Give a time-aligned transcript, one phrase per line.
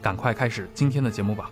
[0.00, 1.50] 赶快开始今天的节目吧。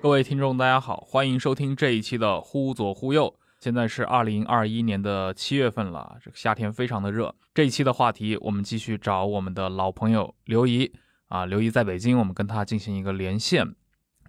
[0.00, 3.26] 各位听众，大家好，欢迎收听这一期的《忽左忽右》。
[3.60, 7.34] 现在是二零二一年的七月份了，这个夏天非常的热。
[7.54, 10.92] 这一期的话题，我们继续找我们的老朋友刘怡
[11.28, 13.74] 啊，刘怡在北京，我们跟他进行一个连线。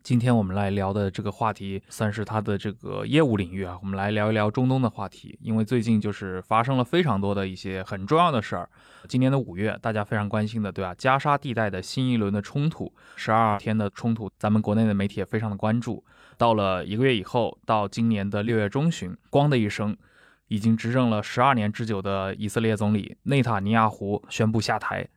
[0.06, 3.76] 今天我们来聊的这个话题，算是他的这个业务领域啊。
[3.82, 8.70] 我们来聊一聊中东的话题，因为最近就是发生了非常多的一些很重要的事儿。
[9.08, 10.94] 今年的五月，大家非常关心的，对吧？
[10.96, 16.06] 加沙地带的新一轮的冲突，十二天的冲突，咱们国内的媒体也非常的关注。
[16.38, 19.98] 到了一个月以后，到今年的六月中旬，咣的一声，
[20.50, 25.08] 已经执政了十二年之久的以色列总理内塔尼亚胡宣布下台。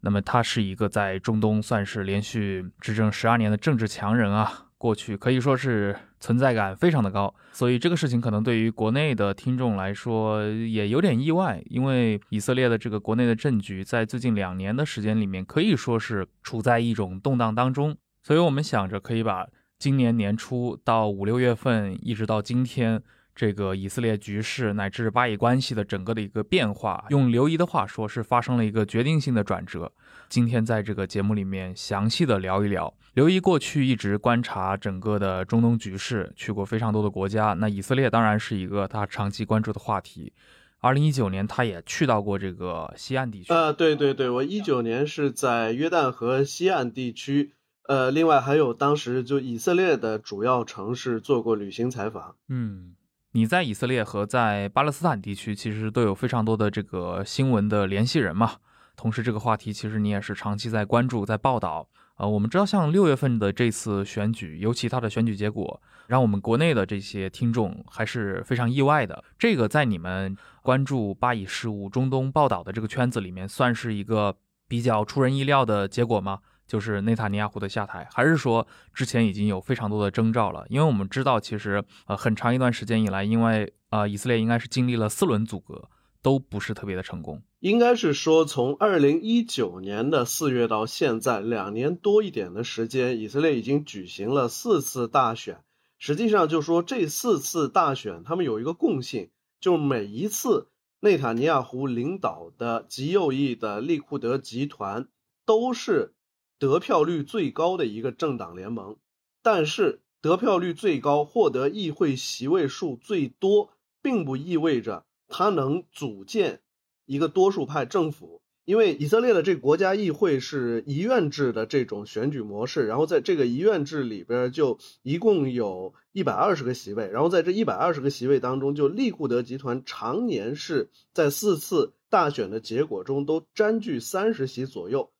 [0.00, 19.46] 那么他是一个在中东算是连续执政十二年的政治强人啊，过去可以说是存在感非常的高，所以这个事情可能对于国内的听众来说也有点意外，因为以色列的这个国内的政局在最近两年的时间里面可以说是处在一种动荡当中，所以我们想着可以把
[19.78, 23.02] 今年年初到五六月份一直到今天。
[23.36, 29.92] 这个以色列局势乃至巴以关系的整个的一个变化，用刘怡的话说，是发生了一个决定性的转折。
[30.30, 32.92] 今天在这个节目里面详细的聊一聊。
[33.12, 37.52] 刘怡过去一直观察整个的中东局势，去过非常多的国家。
[37.52, 40.32] 那以色列当然是一个他长期关注的话题。
[40.80, 43.52] 二零一九年，他也去到过这个西岸地区。
[43.52, 47.52] 呃，对对对，我一九年是在约旦河西岸地区，
[47.86, 52.36] 呃，另外还有当时就以色列的主要城市做过旅行采访。
[52.48, 52.94] 嗯。
[53.36, 58.52] 你在以色列和在巴勒斯坦地区，其实都有非常多的这个新闻的联系人嘛。
[58.96, 61.86] 同时，这个话题其实你也是长期在关注、在报道。
[62.16, 69.22] 呃，我们知道，像六月份的这次选举，尤其它的选举结果，让我们国内的这些听众还是非常意外的。
[69.38, 74.34] 这个在你们关注巴以事务、中东报道的这个圈子里面，算是一个
[74.66, 76.38] 比较出人意料的结果吗？
[76.66, 80.66] 就是内塔尼亚胡的下台，还是说之前已经有非常多的征兆了？
[80.68, 85.88] 因为我们知道，其实呃很长一段时间以来，因为呃以色列应该是经历了四轮阻隔，
[86.22, 87.40] 都不是特别的成功。
[87.60, 95.60] 应该是说，从二零一九年的四月到现在两年多一点的时间，以色列已经举行了四次大选。
[95.98, 105.06] 实际上，就说这四次大选，他们有一个共性，就每一次内塔尼亚胡领导的极右翼的利库德集团
[105.44, 106.14] 都是。
[106.58, 108.96] 得票率最高的一个政党联盟，
[109.42, 113.70] 但是得票率最高、获得议会席位数最多，
[114.02, 116.60] 并不意味着他能组建
[117.04, 118.40] 一个多数派政府。
[118.64, 135.12] 因为以色列的这个国家议会是一院制的这种选举模式，然后在这个一院制里边，就一共有一百二十个席位，然后在这一百二十个席位当中，就利库德集团常年是在四次大选的结果中都占据三十席左右。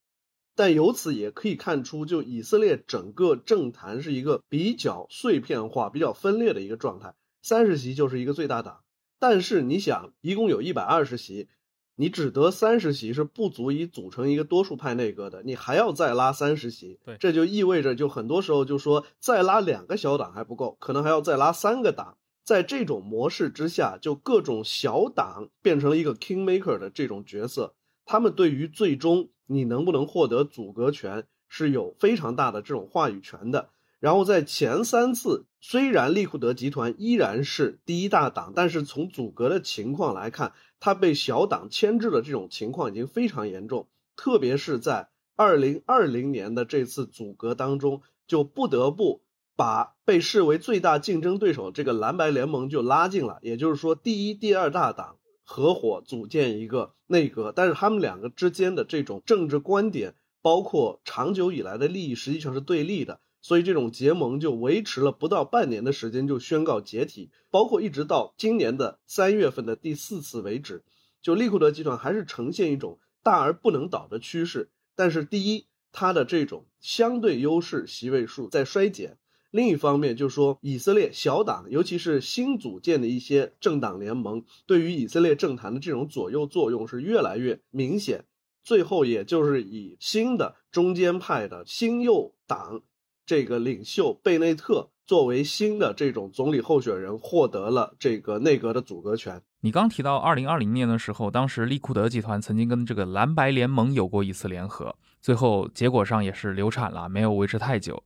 [0.56, 7.14] 但由此也可以看出，就以色列整个政坛是一个比较碎片化、比较分裂的一个状态。
[7.42, 8.80] 三十席就是一个最大党，
[9.20, 11.48] 但是你想，一共有一百二十席，
[11.94, 16.98] 你只得三十席是不足以组成一个多数派内阁的，你还要再拉三十席。
[17.04, 22.16] 对，这就意味着，就很多时候就说再拉两个小党还不够，可能还要再拉三个党。
[22.44, 27.74] 在这种模式之下，就各种小党变成了一个 kingmaker 的这种角色。
[28.04, 33.68] 他们对于最终你能不能获得阻隔权是有非常大的这种话语权的。
[33.98, 43.88] 然后在前三次，虽然利库德集团依然是第一大党，但是从阻隔的情况来看，它被小党牵制的这种情况已经非常严重。
[44.14, 49.22] 特别是在二零二零年的这次阻隔当中，就不得不
[49.56, 53.38] 把被视为最大竞争对手这个蓝白联盟就拉进了。
[53.40, 55.16] 也就是说，第一、第二大党。
[55.48, 63.20] 合伙组建一个内阁，但是他们两个之间的这种政治观点，包括长久以来的利益，实际上是对立的。
[63.40, 67.30] 所以这种结盟就维持了不到半年的时间，就宣告解体。
[67.48, 70.82] 包括一直到今年的三月份的第四次为止，
[71.22, 74.70] 就利库德集团还是呈现一种大而不能倒的趋势。
[74.96, 79.12] 但是第一，它的这种相对优势席位数在衰减；
[79.56, 88.26] 另一方面，就是说以色列小党，尤其是新组建的一些政党联盟，对于以色列政坛的这种左右作用是越来越明显。
[88.62, 92.82] 最后，也就是以新的中间派的新右党。
[93.24, 99.42] 这个领袖贝内特作为新的这种总理候选人，获得了这个内阁的组阁权。
[99.62, 108.00] 你刚提到二零二零年的时候，当时利库德集团曾经跟这个蓝白联盟有过一次联合，最后结果上也是流产了，没有维持太久。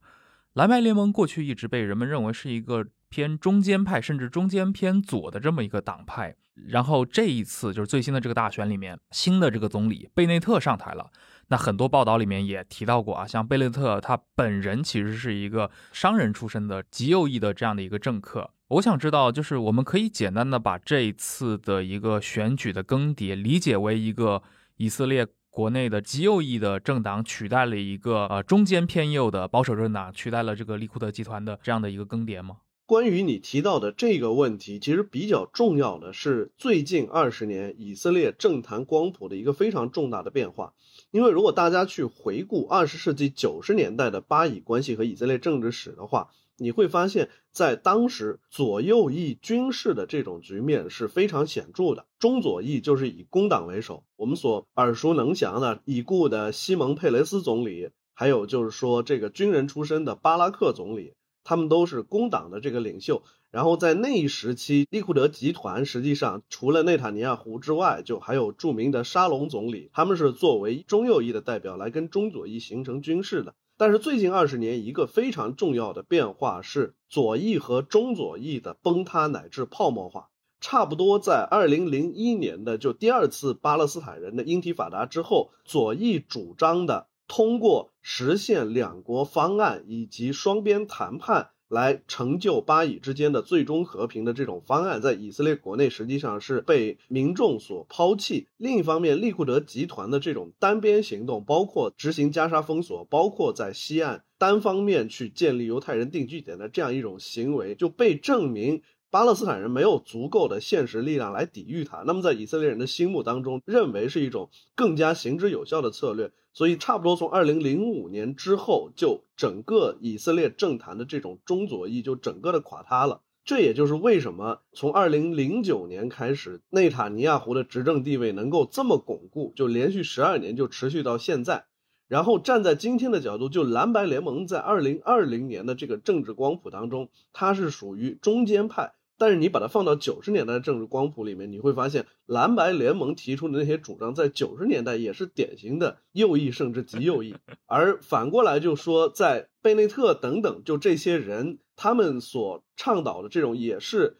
[0.54, 6.34] 蓝白联盟过去一直被人们认为是一个偏中间派，甚至中间偏左的这么一个党派。
[6.68, 11.10] 然后这一次就是最新的这个大选里面，新的这个总理贝内特上台了。
[11.48, 18.50] 那很多报道里面也提到过啊，像贝内特他本人其实是一个商人出身的极右翼的这样的一个政客。
[18.68, 24.42] 我想知道，就是我们可以简单的把这一次的一个选举的更迭理解为一个
[24.76, 32.58] 以色列国内的极右翼的政党取代了一个呃中间偏右的保守政党，取代了这个利库德集团的这样的一个更迭吗？
[32.86, 40.72] 关于你提到的这个问题，其实比较重要的是最近二十年以色列政坛光谱的一个非常重大的变化。
[41.10, 46.30] 因为如果大家去回顾二十世纪九十年代的巴以关系和以色列政治史的话，
[46.60, 52.06] 你会发现在当时左右翼军事的这种局面是非常显著的。
[52.18, 61.14] 中左翼就是以工党为首，我们所耳熟能详的已故的西蒙佩雷斯总理，还有就是说这个军人出身的巴拉克总理。
[61.42, 73.54] 他们都是工党的这个领袖，然后在那一时期，利库德集团实际上除了内塔尼亚胡之外，就还有著名的沙龙总理，他们是作为中右翼的代表来跟中左翼形成军事的。
[73.80, 80.28] 但是最近二十年，一个非常重要的变化是左翼和中左翼的崩塌乃至泡沫化。
[80.60, 87.06] 差不多在二零零一年的就第二次巴勒斯坦人的英提法达之后，左翼主张的。
[87.26, 98.48] 通过实现两国方案以及双边谈判来成就巴以之间的最终和平的这种方案，在以色列国内实际上是被民众所抛弃。
[98.56, 108.82] 另一方面，利库德集团的这种单边行动，包括执行加沙封锁，包括在西岸单方面去建立犹太人定居点的这样一种行为，就被证明。
[109.10, 116.30] 巴勒斯坦人没有足够的现实力量来抵御它，那么在以色列人的心目当中，认为是一种更加行之有效的策略。
[116.52, 123.22] 所以，差不多从二零零五年之后，就整个以色列政坛的这种中左翼就整个的垮塌了。
[123.44, 131.64] 这也就是为什么从二零零九年开始，内塔尼亚胡的执政地位能够这么巩固，就连续十二年就持续到现在。
[132.06, 138.92] 然后站在今天的角度，就蓝白联盟在二零二零年的这个政治光谱当中，它是属于中间派。
[139.20, 147.34] 但是你把它放到九十年代的政治光谱里面，你会发现蓝白联盟提出的那些主张，在九十年代也是典型的右翼甚至极右翼。
[147.66, 154.16] 而反过来就说，在贝内特等等就这些人，他们所倡导的这种也是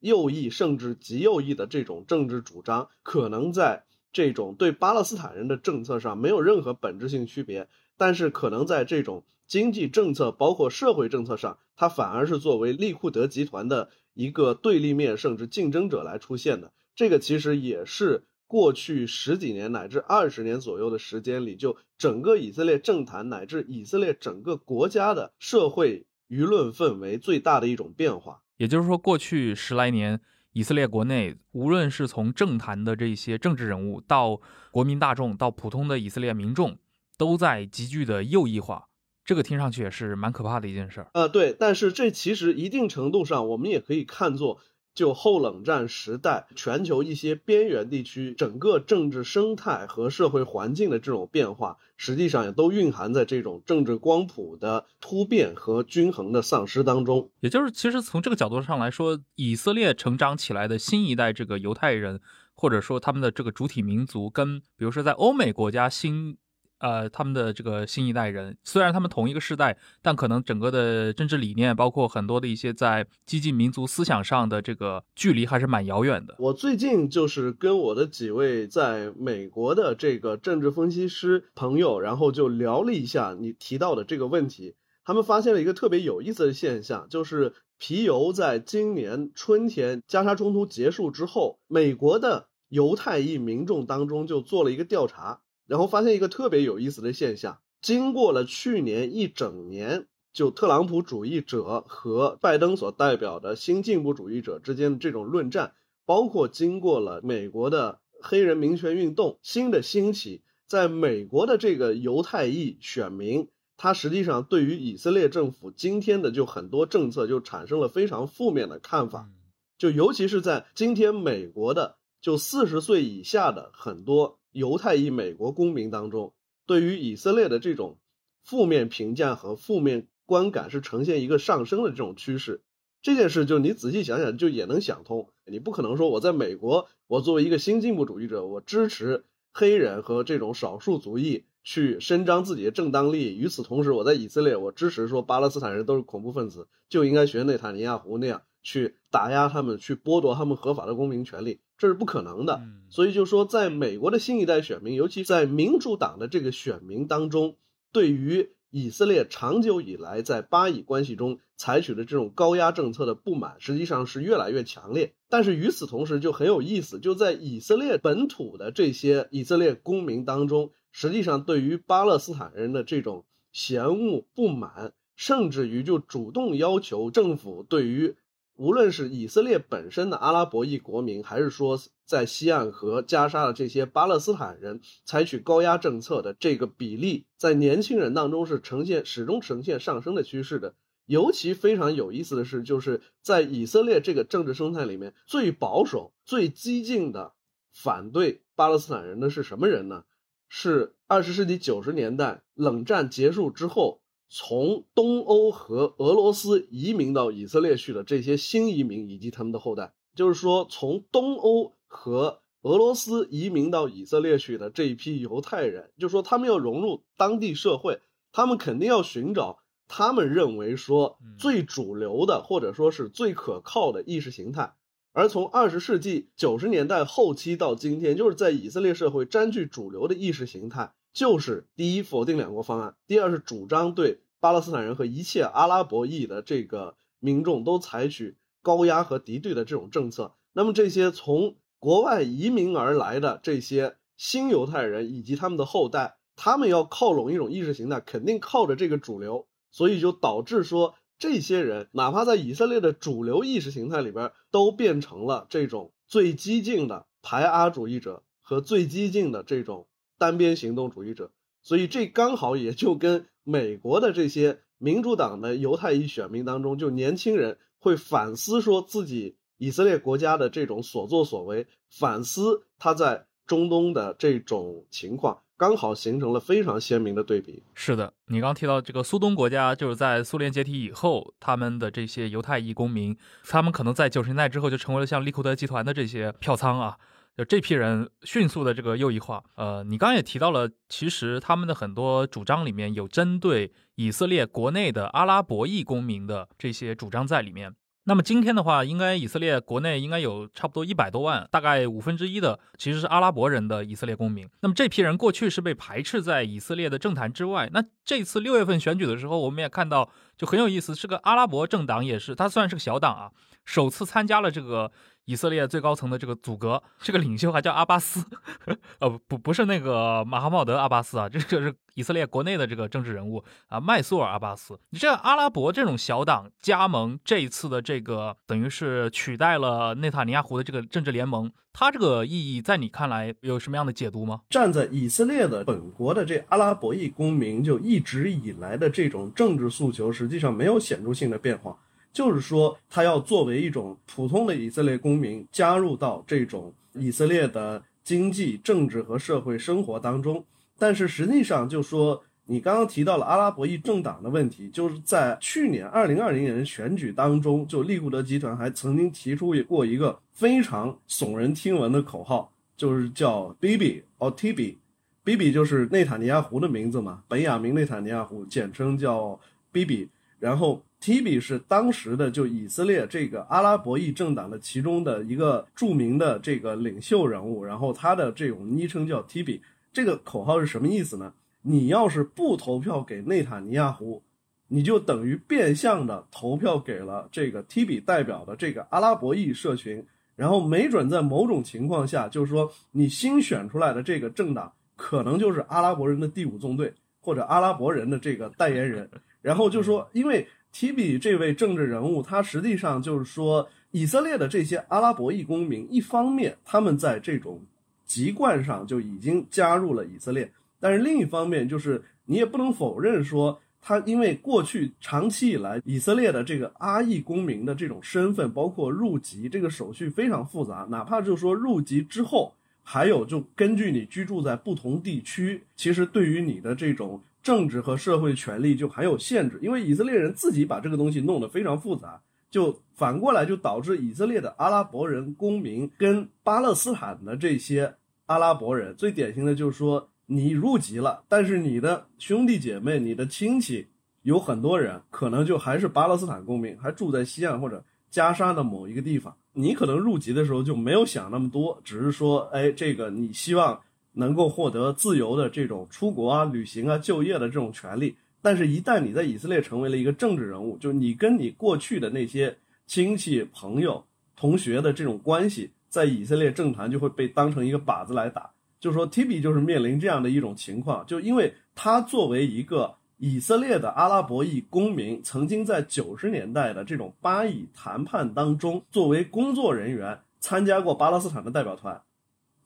[0.00, 3.84] 右翼甚至极右翼的这种政治主张，可能在
[4.14, 7.68] 这种对巴勒斯坦人的政策上没有任何本质性区别，
[7.98, 13.90] 但是可能在这种经济政策包括社会政策上，它反而是作为利库德集团的。
[14.18, 28.42] 一个对立面甚至竞争者来出现的，这个其实也是过去十几年乃至二十年左右的时间里，就整个以色列政坛乃至以色列整个国家的社会舆论氛围最大的一种变化。
[28.56, 30.20] 也就是说，过去十来年，
[30.52, 34.40] 以色列国内无论是从政坛的这些政治人物，到
[34.72, 36.76] 国民大众，到普通的以色列民众，
[37.16, 38.87] 都在急剧的右翼化。
[39.28, 44.58] 这个听上去也是蛮可怕的一件事儿，呃，对，但是这其实一定程度上，我们也可以看作，
[44.94, 57.30] 就后冷战时代全球一些边缘地区整个政治生态和社会环境的这种变化，实际上也都蕴含在这种政治光谱的突变和均衡的丧失当中。
[57.40, 62.22] 也就是，其实从这个角度上来说，以色列成长起来的新一代这个犹太人，
[62.54, 66.38] 或者说他们的这个主体民族，跟比如说在欧美国家新。
[66.78, 76.36] 呃，他们的这个新一代人，虽然他们同一个时代，但可能整个的政治理念，包括很多的一些在激进民族思想上的这个距离，还是蛮遥远的。
[76.38, 84.74] 我最近就是跟我的几位在美国的这个政治分析师朋友，然后就聊了一下你提到的这个问题。
[85.04, 92.48] 他们发现了一个特别有意思的现象，就是皮尤在今年春天加沙冲突结束之后，美国的。
[92.70, 113.48] 犹太裔民众当中就做了一个调查，然后发现一个特别有意思的现象：经过了去年一整年，就特朗普主义者和拜登所代表的新进步主义者之间的这种论战，包括经过了美国的黑人民权运动新的兴起，在美国的这个犹太裔选民。
[113.76, 119.28] 他实际上对于以色列政府今天的就很多政策就产生了非常负面的看法，
[119.76, 126.32] 就尤其是在今天美国的就四十岁以下的很多犹太裔美国公民当中，
[126.66, 127.98] 对于以色列的这种
[128.42, 132.62] 负面评价和负面观感是呈现一个上升的这种趋势。
[133.02, 141.44] 这件事就你仔细想想就也能想通，你不可能说我在美国，我作为一个新进步主义者，我支持黑人和这种少数族裔。
[141.64, 143.36] 去伸张自己的正当利益。
[143.36, 152.60] 与此同时，我在以色列，我支持说巴勒斯坦人都是恐怖分子，就应该学内塔尼亚胡那样去打压他们，去剥夺他们合法的公民权利，这是不可能的。
[152.90, 157.56] 所以就说，在美国的新一代选民，尤其在民主党的这个选民当中，
[157.92, 158.50] 对于。
[158.70, 165.14] 以色列长久以来在巴以关系中采取的这种高压政策的不满，实际上是越来越强烈。
[165.30, 178.16] 但是与此同时，就很有意思，就在以色列本土的这些以色列公民当中，实际上对于巴勒斯坦人的这种嫌恶不满，甚至于就主动要求政府对于。
[178.58, 190.74] 无论是以色列本身的阿拉伯裔国民，还是说在西岸和加沙的这些巴勒斯坦人采取高压政策的这个比例，在年轻人当中是呈现始终呈现上升的趋势的。
[191.06, 197.34] 尤其非常有意思的是，就是在以色列这个政治生态里面，最保守、最激进的
[197.72, 200.02] 反对巴勒斯坦人的是什么人呢？
[200.48, 204.00] 是二十世纪九十年代冷战结束之后。
[204.28, 224.74] 从东欧和俄罗斯移民到以色列去的这些新移民以及他们的后代，就是说，从东欧和俄罗斯移民到以色列去的这一批犹太人，就是说，他们要融入当地社会，他们肯定要寻找他们认为说最主流的或者说是最可靠的意识形态。
[225.12, 230.92] 而从二十世纪九十年代后期到今天，就是在以色列社会占据主流的意识形态。
[231.18, 240.36] 就是第一，否定两国方案；第二是主张对巴勒斯坦人和一切阿拉伯裔的这个民众都采取高压和敌对的这种政策。
[240.52, 259.88] 那么这些从国外移民而来的这些新犹太人以及他们的后代，他们要靠拢一种意识形态，肯定靠着这个主流，所以就导致说这些人哪怕在以色列的主流意识形态里边，都变成了这种最激进的排阿主义者和最激进的这种。
[260.18, 261.30] 单边行动主义者，
[261.62, 277.62] 所以这刚好也就跟美国的这些民主党的犹太裔选民当中，就年轻人会反思说自己以色列国家的这种所作所为，反思他在中东的这种情况，刚好形成了非常鲜明的对比。
[277.74, 286.98] 是的，你刚提到这个苏东国家，就是在苏联解体以后，他们的这些犹太裔公民，他们可能在九十年代之后就成为了像利库德集团的这些票仓啊。
[287.38, 297.72] 就这批人迅速的这个右翼化，呃，你刚刚也提到了，其实他们的很多主张里面有针对以色列国内的阿拉伯裔公民的这些主张在里面。
[298.06, 304.48] 那么今天的话，应该以色列国内应该有差不多一百多万，大概五分之一的其实是阿拉伯人的以色列公民。
[304.62, 307.70] 那么这批人过去是被排斥在以色列的政坛之外。
[307.72, 313.30] 那这次六月份选举的时候，我们也看到就很有意思，是个阿拉伯政党，也是它算是个小党啊，
[313.64, 314.90] 首次参加了这个。
[315.28, 318.24] 以色列最高层的这个组阁，这个领袖还叫阿巴斯，
[318.98, 324.80] 呃不不是那个马哈茂德阿巴斯啊，这个是以色列国内的这个政治人物啊，麦苏尔阿巴斯。
[324.88, 334.40] 你这阿拉伯这种小党加盟这一次的这个，等于是取代了内塔尼亚胡的这个政治联盟，它这个意义在你看来有什么样的解读吗？
[334.48, 341.76] 站在以色列的本国的这阿拉伯裔公民，就一直以来的这种政治诉求，实际上没有显著性的变化。
[342.12, 350.44] 就是说，他要作为一种普通的以色列公民，加入到这种以色列的经济、政治和社会生活当中。
[350.78, 369.38] 但是实际上，就说你刚刚提到了阿拉伯裔政党的问题，就是在去年二零二零年选举当中，就利库德集团还曾经提出过一个非常耸人听闻的口号，就是叫 “Bibi” 或 “Tibi”，“Bibi” 就是内塔尼亚胡的名字嘛，本雅明内塔尼亚胡，简称叫
[369.72, 370.08] “Bibi”，
[370.40, 370.82] 然后。
[371.00, 379.60] Tibi 是当时的就以色列这个阿拉伯裔政党的其中的一个著名的这个领袖人物，然后他的这种昵称叫 Tibi。
[379.92, 381.32] 这个口号是什么意思呢？
[381.62, 384.22] 你要是不投票给内塔尼亚胡，
[384.68, 399.08] 你就等于变相的投票给了这个 Tibi 代表的这个阿拉伯裔社群，然后没准在某种情况下，就是说你新选出来的这个政党可能就是阿拉伯人的第五纵队或者阿拉伯人的这个代言人。
[399.40, 407.60] 然后就说，因为 T B 这位政治人物，他实际上就是说，以色列的这些阿拉伯裔公民，一方面他们在这种
[408.04, 427.20] 籍贯上就已经加入了以色列，但是另一方面就是你也不能否认说，他因为过去长期以来以色列的这个阿裔公民的这种身份，包括入籍这个手续非常复杂，哪怕就是说入籍之后，还有就根据你居住在不同地区，其实对于你的这种。
[427.48, 437.94] 政治和社会权利就很有限制，因为以色列人自己把这个东西弄得非常复杂，就反过来就导致以色列的阿拉伯人公民跟巴勒斯坦的这些
[438.26, 443.86] 阿拉伯人，最典型的就是说你入籍了，但是你的兄弟姐妹、你的亲戚
[444.24, 453.80] 有很多人可能就还是巴勒斯坦公民，还住在西岸或者加沙的某一个地方，你可能入籍的时候就没有想那么多，只是说，哎，这个你希望。
[454.18, 462.56] 能够获得自由的这种出国啊、旅行啊、就业的这种权利，但是，一旦你在以色列成为了一个政治人物，就你跟你过去的那些
[462.86, 468.50] 亲戚、朋友、同学的这种关系，在以色列政坛就会被当成一个靶子来打。
[468.80, 482.00] 就说 Tibi 就是面临这样的一种情况，就因为他作为一个以色列的阿拉伯裔公民，曾经在九十年代的这种巴以谈判当中，作为工作人员参加过巴勒斯坦的代表团。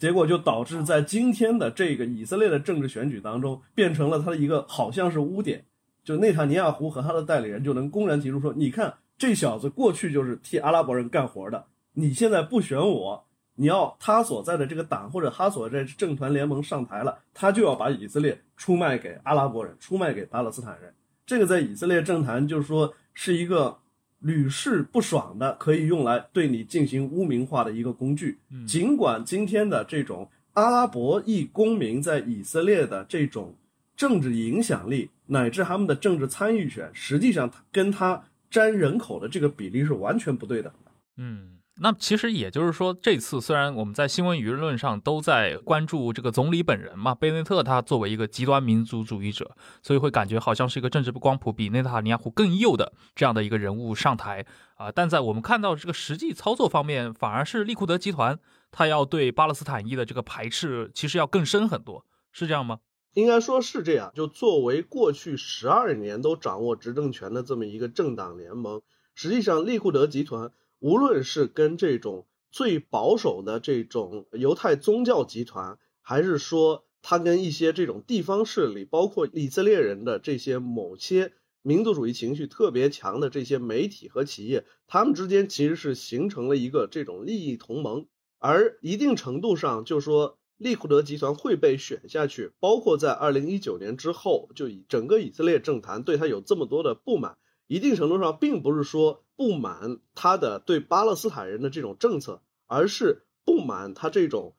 [0.02, 5.64] 结果就导致在今天的这个以色列的政治选举当中，变成了他的一个好像是污点，
[6.02, 20.92] 就内塔尼亚胡和他的代理人就能公然提出说：“你看这小子过去就是替阿拉伯人干活的，你现在不选我，你要他所在的这个党或者他所在政团联盟上台了，他就要把以色列出卖给阿拉伯人，出卖给巴勒斯坦人。
[21.24, 23.78] 这个在以色列政坛就是说是一个。”
[24.22, 28.38] 屡试不爽的，可以用来对你进行污名化的一个工具。
[28.66, 33.54] 尽管今天的这种阿拉伯裔公民在以色列的这种
[33.96, 40.72] 政治影响力，乃至他们的政治参与权，实际上跟他占人口的这个比例是完全不对的。
[41.16, 41.51] 嗯。
[41.80, 54.44] 那其实也就是说，这次虽然我们在新闻舆论上都在关注这个总理本人嘛，贝内特他作为一个极端民族主义者，所以会感觉好像是一个政治不光谱、比内塔尼亚胡更右的这样的一个人物上台
[54.76, 54.92] 啊。
[54.92, 58.38] 但在我们看到这个实际操作方面，反而是利库德集团
[58.70, 62.80] 他要对巴勒斯坦裔的这个排斥其实要更深很多，是这样吗？
[63.14, 64.12] 应该说是这样。
[64.14, 68.82] 就作为过去十二年都掌握执政权的这么一个政党联盟，
[69.14, 70.50] 实际上利库德集团。
[70.82, 88.06] 无论是跟这种最保守的这种犹太宗教集团，还是说他跟一些这种地方势力，包括以色列人的这些某些民族主义情绪特别强的这些媒体和企业，他们之间其实是形成了一个这种利益同盟。
[88.40, 97.38] 而一定程度上，就说利库德集团会被选下去，包括在二零一九年之后，就以整个以色列政坛对他有这么多的不满。
[97.68, 104.54] 一定程度上，并不是说不满他的对巴勒斯坦人的这种政策，而是不满他这种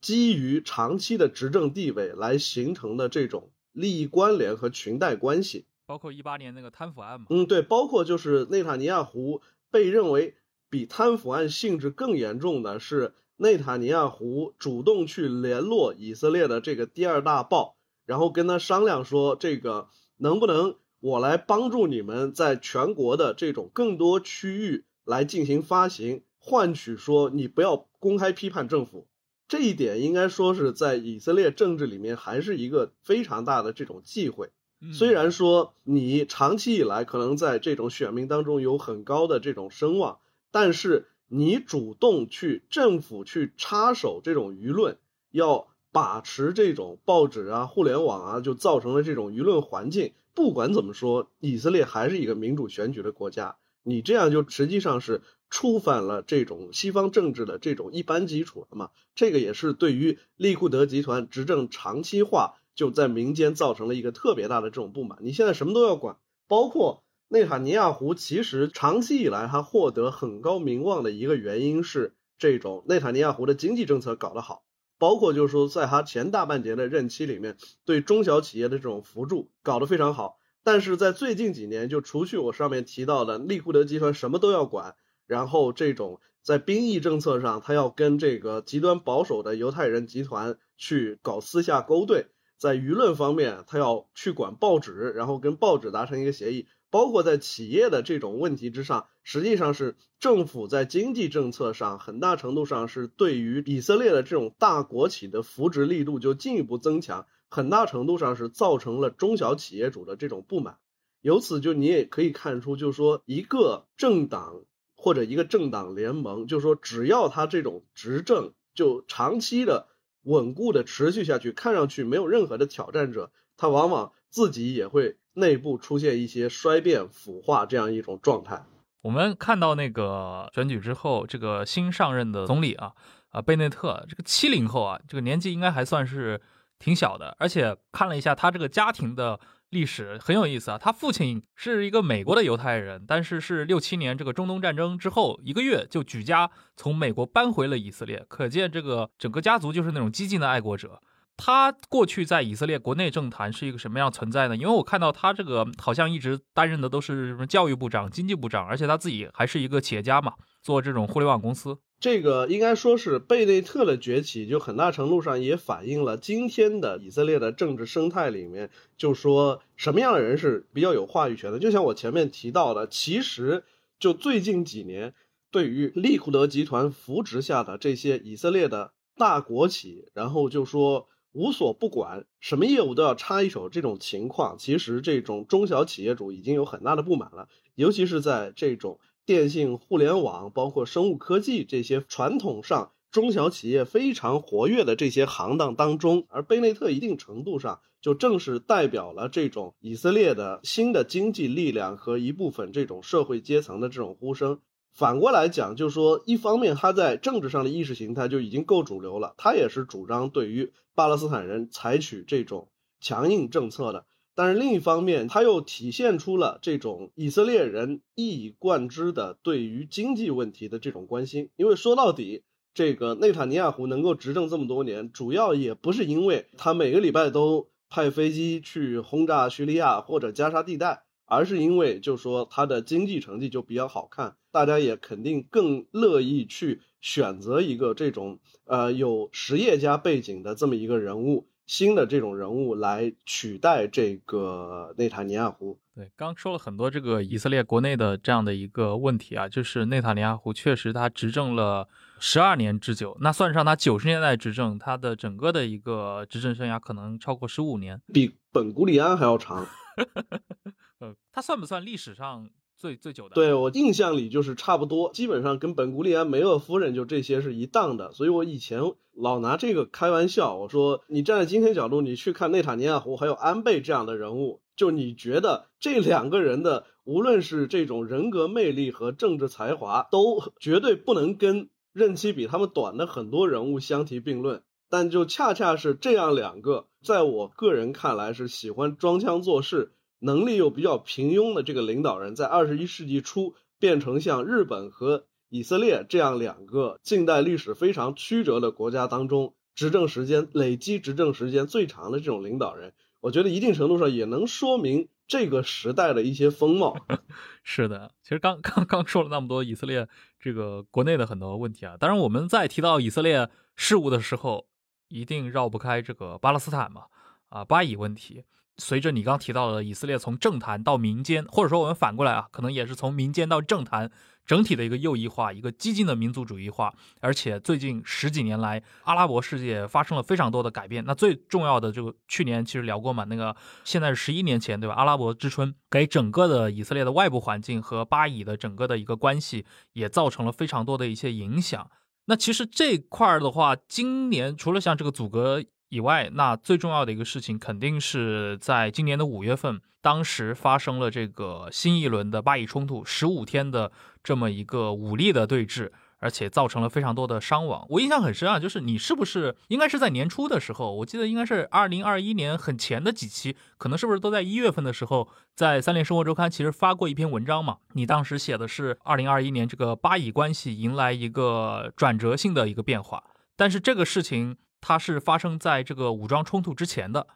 [0.00, 5.66] 基于长期的执政地位来形成的这种利益关联和裙带关系。
[5.86, 7.26] 包括一八年那个贪腐案嘛？
[7.30, 10.36] 嗯，对，包括就是内塔尼亚胡被认为
[10.68, 20.76] 比贪腐案性质更严重的是，内塔尼亚胡主动去联络以色列的这个第二大报，然后跟他商量说，这个能不能。
[21.06, 29.06] 我来帮助你们在全国的这种更多区域来进行发行，换取说你不要公开批判政府，
[29.46, 34.50] 这一点应该说是在以色列政治里面还是一个非常大的这种忌讳。
[34.92, 40.18] 虽然说你长期以来可能在这种选民当中有很高的这种声望，
[40.50, 44.98] 但是你主动去政府去插手这种舆论，
[45.30, 50.12] 要把持这种报纸啊、互联网啊，就造成了这种舆论环境。
[50.36, 53.56] 不管怎么说，以色列还是一个民主选举的国家。
[53.82, 58.90] 你这样就实际上是触犯了这种西方政治的这种一般基础了嘛？
[59.14, 65.20] 这个也是对于利库德集团执政长期化就在民间造成了一个特别大的这种不满。
[65.22, 74.64] 你现在什么都要管，包括内塔尼亚胡，其实长期以来他获得很高名望的一个原因是这种内塔尼亚胡的经济政策搞得好。
[74.98, 80.38] 包括就是说，在他前大半截的任期里面，对中小企业的这种扶助搞得非常好。
[80.62, 92.26] 但是在最近几年，就除去我上面提到的利库德集团什么都要管，然后这种在兵役政策上，他要跟这个极端保守的犹太人集团去搞私下勾兑。
[92.58, 96.66] 在舆论方面，他要去管报纸，然后跟报纸达成一个协议。
[96.90, 110.78] 包括在企业的这种问题之上，实际上是政府在经济政策上很大程度上是对于以色列的这种大国企的扶植力度就进一步增强，很大程度上是造成了中小企业主的这种不满。
[111.20, 114.62] 由此就你也可以看出，就是说一个政党
[114.94, 119.88] 或者一个政党联盟，就是说只要他这种执政就长期的
[120.22, 125.18] 稳固的持续下去，看上去没有任何的挑战者，他往往自己也会。
[125.36, 128.64] 内部出现一些衰变、腐化这样一种状态。
[129.02, 132.92] 我们看到那个选举之后，这个新上任的总理啊，
[133.30, 136.40] 啊贝内特，这个七零后啊，这个年纪应该还算是
[136.78, 137.36] 挺小的。
[137.38, 139.38] 而且看了一下他这个家庭的
[139.70, 140.78] 历史，很有意思啊。
[140.78, 151.00] 他父亲是一个美国的犹太人，但是是六七年这个中东战争之后一个月就举家从美国搬回了以色列，可见这个整个家族就是那种激进的爱国者。
[151.36, 154.56] 他过去在以色列国内政坛是一个什么样存在呢？
[154.56, 161.76] 因为我看到他这个好像一直担任的都是什么教育部长、经济部长，而且他自己还是一个企业家嘛，做这种互联网公司。
[162.00, 171.58] 这个应该说是贝内特的崛起，就很大程度上也反映了今天的以色列的政治生态里面，就说什么样的人是比较有话语权的。
[171.58, 173.64] 就像我前面提到的，其实
[173.98, 175.12] 就最近几年，
[175.50, 181.08] 对于利库德集团扶植下的这些以色列的大国企，然后就说。
[181.36, 204.60] 无所不管，什么业务都要插一手，这种情况其实这种中小企业主已经有很大的不满了，尤其是在这种电信、互联网，包括生物科技这些传统上中小企业非常活跃的这些行当当中，而贝内特一定程度上就正是代表了这种以色列的新的经济力量和一部分这种社会阶层的这种呼声。
[204.96, 214.06] 反过来讲，就是说，一方面他在政治上的意识形态就已经够主流了，他也是主张对于巴勒斯坦人采取这种强硬政策的。
[214.34, 221.50] 但是另一方面，他又体现出了这种以色列人一以贯之的对于经济问题的这种关心。
[221.56, 231.02] 因为说到底，这个内塔尼亚胡能够执政这么多年，主要也不是因为他每个礼拜都派飞机去轰炸叙利亚或者加沙地带。
[231.28, 245.78] 而是因为，就说他的经济成绩就比较好看，大家也肯定更乐意去选择一个这种呃有实业家背景的这么一个人物，新的这种人物来取代这个内塔尼亚胡。
[245.94, 251.86] 对，刚说了很多这个以色列国内的这样的一个问题啊，就是内塔尼亚胡确实他执政了
[252.18, 259.66] 十二年之久，那算上他九十年代执政，他的整个的一个执政生涯可能超过十五年，比本古里安还要长。
[261.00, 262.48] 呃，他算不算历史上
[262.86, 263.34] 最最久的？
[263.34, 268.12] 对我印象里就是差不多，基本上跟本古里安、梅厄夫人就这些是一档的。
[268.12, 268.80] 所以我以前
[269.12, 284.62] 老拿这个开玩笑，我说你站在今天角度，你去看内塔尼亚胡还有安倍这样的人物，就你觉得这两个人的无论是这种人格魅力和政治才华，都绝对不能跟任期比他们短的很多人物相提并论。
[284.88, 289.90] 但就恰恰是这样两个，在我个人看来是喜欢装腔作势。
[290.20, 306.96] 能力又比较平庸的这个领导人，在二十一世纪初变成像日本和以色列这样两个近代历史非常曲折的国家当中，执政时间累积执政时间最长的这种领导人，我觉得一定程度上也能说明这个时代的一些风貌。
[307.62, 310.08] 是的，其实刚 刚刚说了那么多以色列
[310.40, 314.66] 这个国内的很多问题啊，当然我们在提到以色列事务的时候，
[315.08, 317.02] 一定绕不开这个巴勒斯坦嘛，
[317.50, 318.44] 啊，巴以问题。
[318.78, 324.10] 随着你刚提到的以色列从政坛到民间，或者说我们反过来啊，可能也是从民间到政坛，
[324.44, 326.92] 整体的一个右翼化，一个激进的民族主义化。
[327.20, 331.02] 而且最近十几年来，阿拉伯世界发生了非常多的改变。
[331.06, 334.94] 那最重要的，就去年其实聊过嘛，那个现在是十一年前，对吧？
[334.94, 341.90] 阿拉伯之春给整个的以色列的外部环境和巴以的整个的一个关系，也造成了非常多的一些影响。
[342.26, 345.64] 那其实这块儿的话，今年除了像这个阻隔。
[345.88, 353.92] 以外，那最重要的一个事情，肯定是在今年的五月份，当时发生了这个新一轮的巴以冲突，十五天的
[354.24, 357.86] 这么一个武力的对峙，而且造成了非常多的伤亡。
[357.90, 367.78] 我印象很深啊，就是你是不是应该是在年初的时候，我记得应该是二零二一年很前的几期，可能是不是都在一月份的时候，在三联生活周刊其实发过一篇文章嘛？
[367.92, 373.22] 你当时写的是二零二一年这个巴以关系迎来一个转折性的一个变化，
[373.56, 374.56] 但是这个事情。
[374.78, 377.26] 它是发生在这个武装冲突之前的，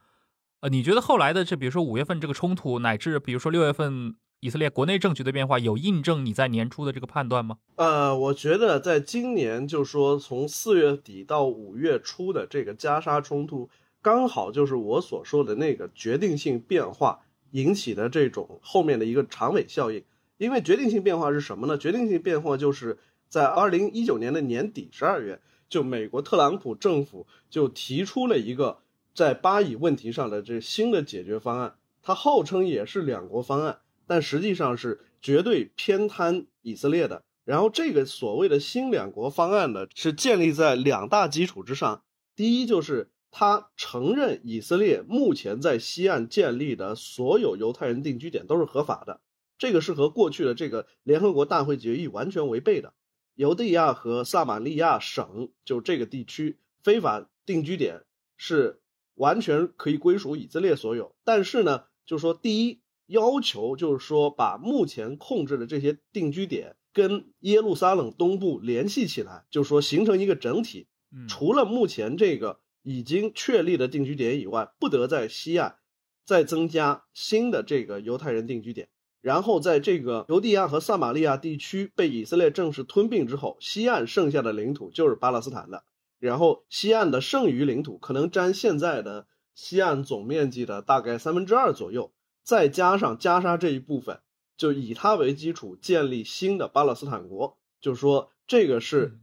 [0.61, 7.59] 呃，你觉得后来的这，比如说五月份这个冲突，乃至比如说六月份以色列国内政局的变化，有印证你在年初的这个判断吗？
[7.77, 13.69] 呃，我觉得在今年，就说从四月底到五月初的这个加沙冲突，
[14.01, 20.03] 刚好就是我所说的那个决定性变化引起的这种后面的一个长尾效应。
[20.39, 21.77] 因为决定性变化是什么呢？
[21.77, 22.97] 决定性变化就是
[23.29, 28.79] 在二零一九年的年底十二月，就美国特朗普政府就提出了一个
[29.15, 37.23] 在巴以问题上的这新的解决方案，它号称也是两国方案，但实际上是绝对偏袒以色列的。
[37.45, 42.03] 然后这个所谓的新两国方案呢，是建立在两大基础之上，
[42.35, 49.21] 第一就是他承认以色列目前在西岸建立的所有犹太人定居点都是合法的。
[49.57, 52.93] 这个是和过去的这个联合国大会决议完全违背的。
[53.37, 58.03] 犹地亚和撒马利亚省就这个地区非法定居点
[58.37, 58.81] 是
[59.15, 61.15] 完全可以归属以色列所有。
[61.23, 70.87] 但是呢，就说，第一要求就是说，把目前控制的这些定居点跟耶路撒冷东部联系起来，就是说形成一个整体。
[71.29, 75.77] 除了目前这个已经确立的定居点以外，不得在西岸
[76.25, 78.89] 再增加新的这个犹太人定居点。
[79.21, 85.85] 然后，在这个犹地亚和撒玛利亚地区被以色列正式吞并之后，西岸剩下的领土就是巴勒斯坦的。
[86.19, 92.13] 然后，西岸的剩余领土可能占现在的西岸总面积的大概三分之二左右，
[92.51, 94.19] 再加上加沙这一部分，
[94.57, 97.57] 就以它为基础建立新的巴勒斯坦国。
[97.81, 99.21] 就是说，这个是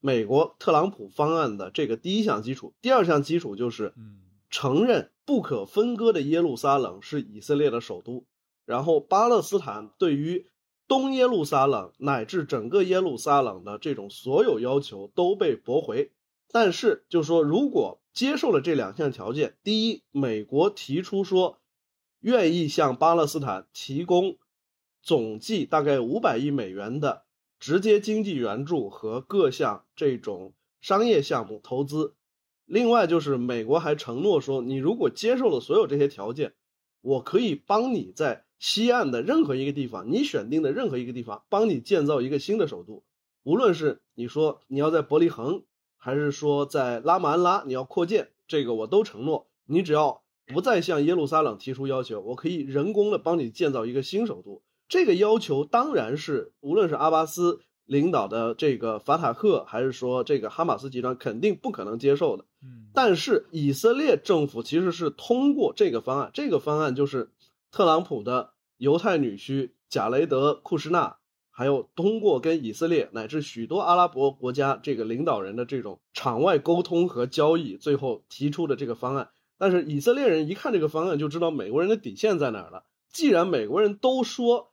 [0.00, 2.72] 美国特朗普方案的这个第一项基础。
[2.80, 3.92] 第二项基础就是
[4.48, 8.24] 承认不可分割的耶路撒冷是以色列的首都。
[8.64, 10.46] 然后，巴勒斯坦对于
[10.88, 16.12] 东耶路撒冷乃至整个耶路撒冷的这种所有要求都被驳回。
[16.50, 21.59] 但是，就说，如果接受了这两项条件，第一，美国提出说
[22.20, 24.36] 愿意向巴勒斯坦提供
[25.02, 27.24] 总计大概五百亿美元的
[27.58, 32.14] 直接经济援助和各项这种商业项目投资。
[32.64, 36.54] 另外，就是美国还承诺说，你如果接受了所有这些条件，
[37.00, 38.44] 我可以帮你在。
[38.60, 43.02] 西岸的任何一个地方，你选定的任何一个地方，帮你建造一个新的首都。
[43.42, 45.62] 无论是你说你要在伯利恒，
[45.96, 49.48] 还是说在拉马安拉你要扩建，这个我都承诺。
[49.64, 54.62] 你只要不再向耶路撒冷提出要求，我可以人工的帮你建造一个新首都。
[54.88, 62.44] 这个要求当然是无论是阿巴斯领导的这个法塔赫，还是说这个哈马斯集团，肯定不可能接受的。
[62.62, 67.30] 嗯，但是以色列政府其实是通过这个方案，这个方案就是。
[67.72, 71.18] 特朗普的犹太女婿贾雷德·库什纳，
[71.52, 79.28] 还有通过跟以色列乃至许多阿拉伯国家这个领导人的这种场外沟通和交易，最后提出的这个方案。
[79.60, 82.86] 但是以色列人一看这个方案，就知道美国人的底线在哪儿了。
[83.12, 84.72] 既然美国人都说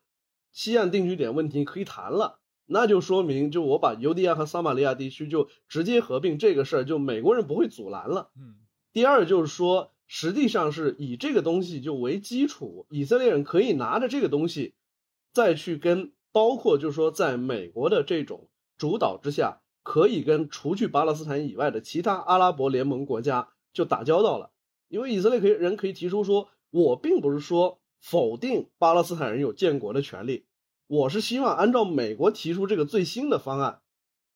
[0.54, 8.30] 西岸定居点问题可以谈了，那就说明就我把犹地亚和撒马利亚地区就直接合并这个事儿，就美国人不会阻拦了。
[8.40, 8.56] 嗯。
[8.94, 9.92] 第二就是说。
[10.10, 14.74] 实际上是以这个东西就为基础，以色列人可以拿着这个东西，
[15.34, 18.48] 再去跟包括就是说在美国的这种
[18.78, 24.52] 主导之下，可以跟除去巴勒斯坦以外的其他阿拉伯联盟国家就打交道了。
[24.88, 30.46] 因为以色列可以人可以提出说，我并不是说否定巴勒斯坦人有建国的权利，
[30.88, 33.82] 我是希望按照美国提出这个最新的方案，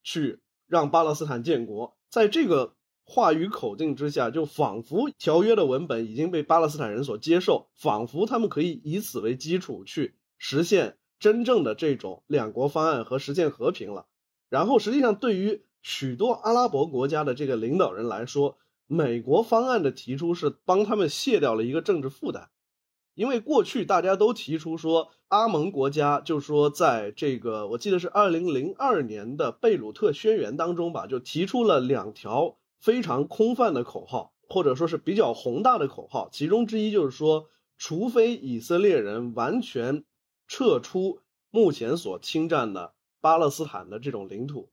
[0.04, 2.76] 去让巴勒斯坦建国，在这个。
[3.04, 14.06] 话语口径之下，就仿佛条约的文本已经被巴勒斯坦人所接受，仿佛他们可以以此为基础去实现真正的这种两国方案和实现和平了。
[14.50, 18.58] 然后，实际上对于许多阿拉伯国家的这个领导人来说，
[18.94, 22.50] 美国方案的提出是帮他们卸掉了一个政治负担，
[23.16, 32.58] 因为过去大家都提出说，阿盟国家就说，在这个我记得是二零零二年的贝鲁特宣言当中吧，就提出了两条。
[32.82, 40.04] 非常空泛的口号，或者说是比较宏大的口号，其中之一就是说，除非以色列人完全
[40.48, 41.20] 撤出
[41.52, 44.72] 目前所侵占的巴勒斯坦的这种领土，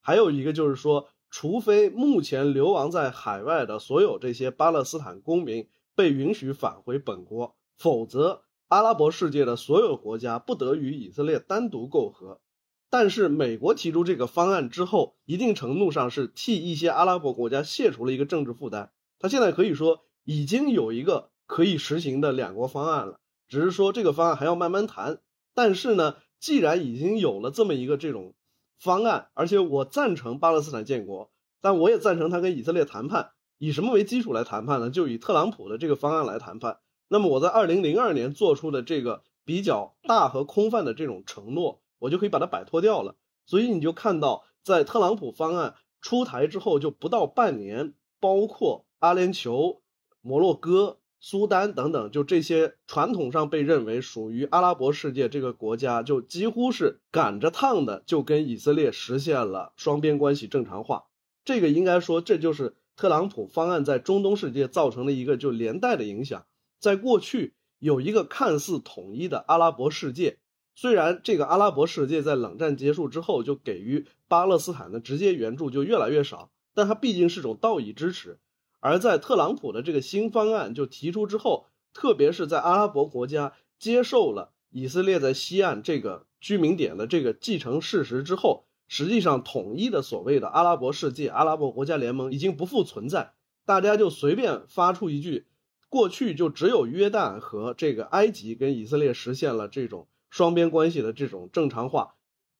[0.00, 5.66] 还有一个就是说，除非目前流亡在海外的所有这些巴勒斯坦公民
[5.96, 12.40] 被允许返回本国，否则阿拉伯世界的所有国家不得与以色列单独媾和。
[12.88, 18.92] 但是美国提出这个方案之后，一定程度上是替一些阿拉伯国家卸除了一个政治负担。
[19.18, 23.18] 他现在可以说已经有一个可以实行的两国方案了，
[23.48, 25.18] 只是说这个方案还要慢慢谈。
[25.52, 28.36] 但是呢，既然已经有了这么一个这种
[28.78, 33.30] 方案，而且我赞成巴勒斯坦建国，但我也赞成他跟以色列谈判。
[33.58, 34.90] 以什么为基础来谈判呢？
[34.90, 36.78] 就以特朗普的这个方案来谈判。
[37.08, 41.80] 那么我在二零零二年做出的这个比较大和空泛的这种承诺。
[42.00, 49.80] 我就可以把它摆脱掉了，所以你就看到，在特朗普方案出台之后，就不到半年，包括阿联酋、
[50.20, 61.06] 摩洛哥、苏丹等等，就这些传统上被认为属于阿拉伯世界这个国家，就几乎是赶着趟的，就跟以色列实现了双边关系正常化。
[61.42, 66.44] 这个应该说，这就是特朗普方案在中东世界造成的一个就连带的影响。
[66.78, 70.36] 在过去有一个看似统一的阿拉伯世界。
[70.74, 78.38] 虽然这个阿拉伯世界在冷战结束之后就给予巴勒斯坦的直接援助就越来越少，但它毕竟是种道义支持。
[78.84, 93.32] 而在特朗普的这个新方案就提出之后，特别是在阿拉伯国家接受了以色列在西岸这个居民点的这个继承事实之后，实际上统一的所谓的阿拉伯世界、阿拉伯国家联盟已经不复存在。
[93.64, 95.46] 大家就随便发出一句，
[95.88, 100.06] 过去就只有约旦和这个埃及跟以色列实现了这种。
[100.28, 102.13] 双边关系的这种正常化，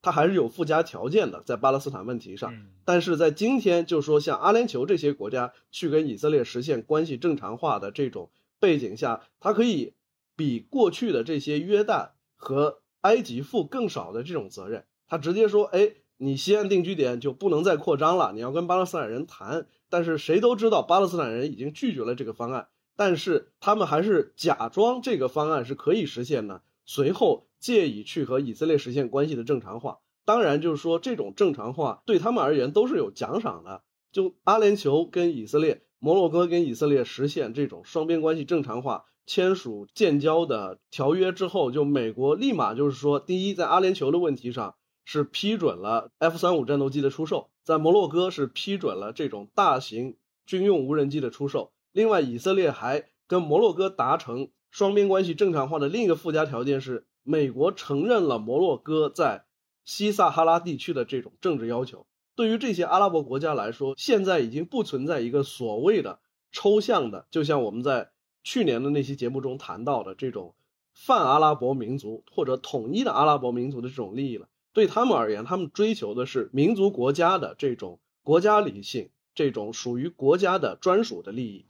[0.04, 2.54] 它还是有附加条件的，在巴勒斯坦问题上。
[2.84, 9.94] 但是在今天，就说像阿联酋这些国家去跟以色列实现关系正常化的这种背景下，它可以
[10.36, 14.84] 比过去的这些约旦和埃及负更少的这种责任。
[15.08, 26.62] 他直接说：“哎，你西岸定居点就不能再扩张了，你要跟巴勒斯坦人谈。”但是谁都知道，巴勒斯坦人已经拒绝了这个方案，但是他们还是假装这个方案是可以实现的。
[26.86, 33.82] 随后借以去和以色列实现关系的正常化，当然就是说这种正常化对他们而言都是有奖赏的。
[34.12, 50.16] 就阿联酋跟以色列、摩洛哥跟以色列实现这种双边关系正常化，签署建交的条约之后，就美国立马就是说，第一，在阿联酋的问题上是批准了 F 三五战斗机的出售，在摩洛哥是批准了这种大型
[50.46, 51.72] 军用无人机的出售。
[51.92, 54.50] 另外，以色列还跟摩洛哥达成。
[54.74, 59.44] 双边关系正常化的另一个附加条件是，美国承认了摩洛哥在
[59.84, 62.08] 西撒哈拉地区的这种政治要求。
[62.34, 66.18] 对于这些阿拉伯国家来说，现在已经不存在一个所谓的
[66.50, 68.10] 抽象的，就像我们在
[68.42, 70.56] 去年的那期节目中谈到的这种
[70.92, 74.48] 泛阿拉伯民族或者统一的阿拉伯民族的这种利益了。
[74.72, 81.64] 对他们而言，他们追求的是民族国家的这种国家理性，这种属于国家的专属的利益。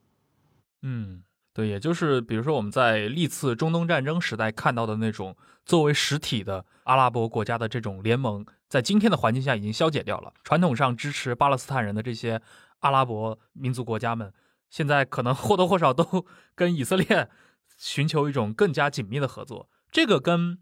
[0.81, 1.23] 嗯。
[1.55, 10.35] 对，也就是比如说我们在历次中东战争时代看到的那种作为实体的阿拉伯国家的这种联盟，在今天的环境下已经消解掉了。
[10.43, 12.43] 传统上支持巴勒斯坦人的这些
[12.81, 14.33] 阿拉伯民族国家们，
[14.69, 17.31] 现在可能或多或少都 跟以色列
[17.79, 19.71] 寻求一种更加紧密的合作。
[19.93, 20.59] 这个跟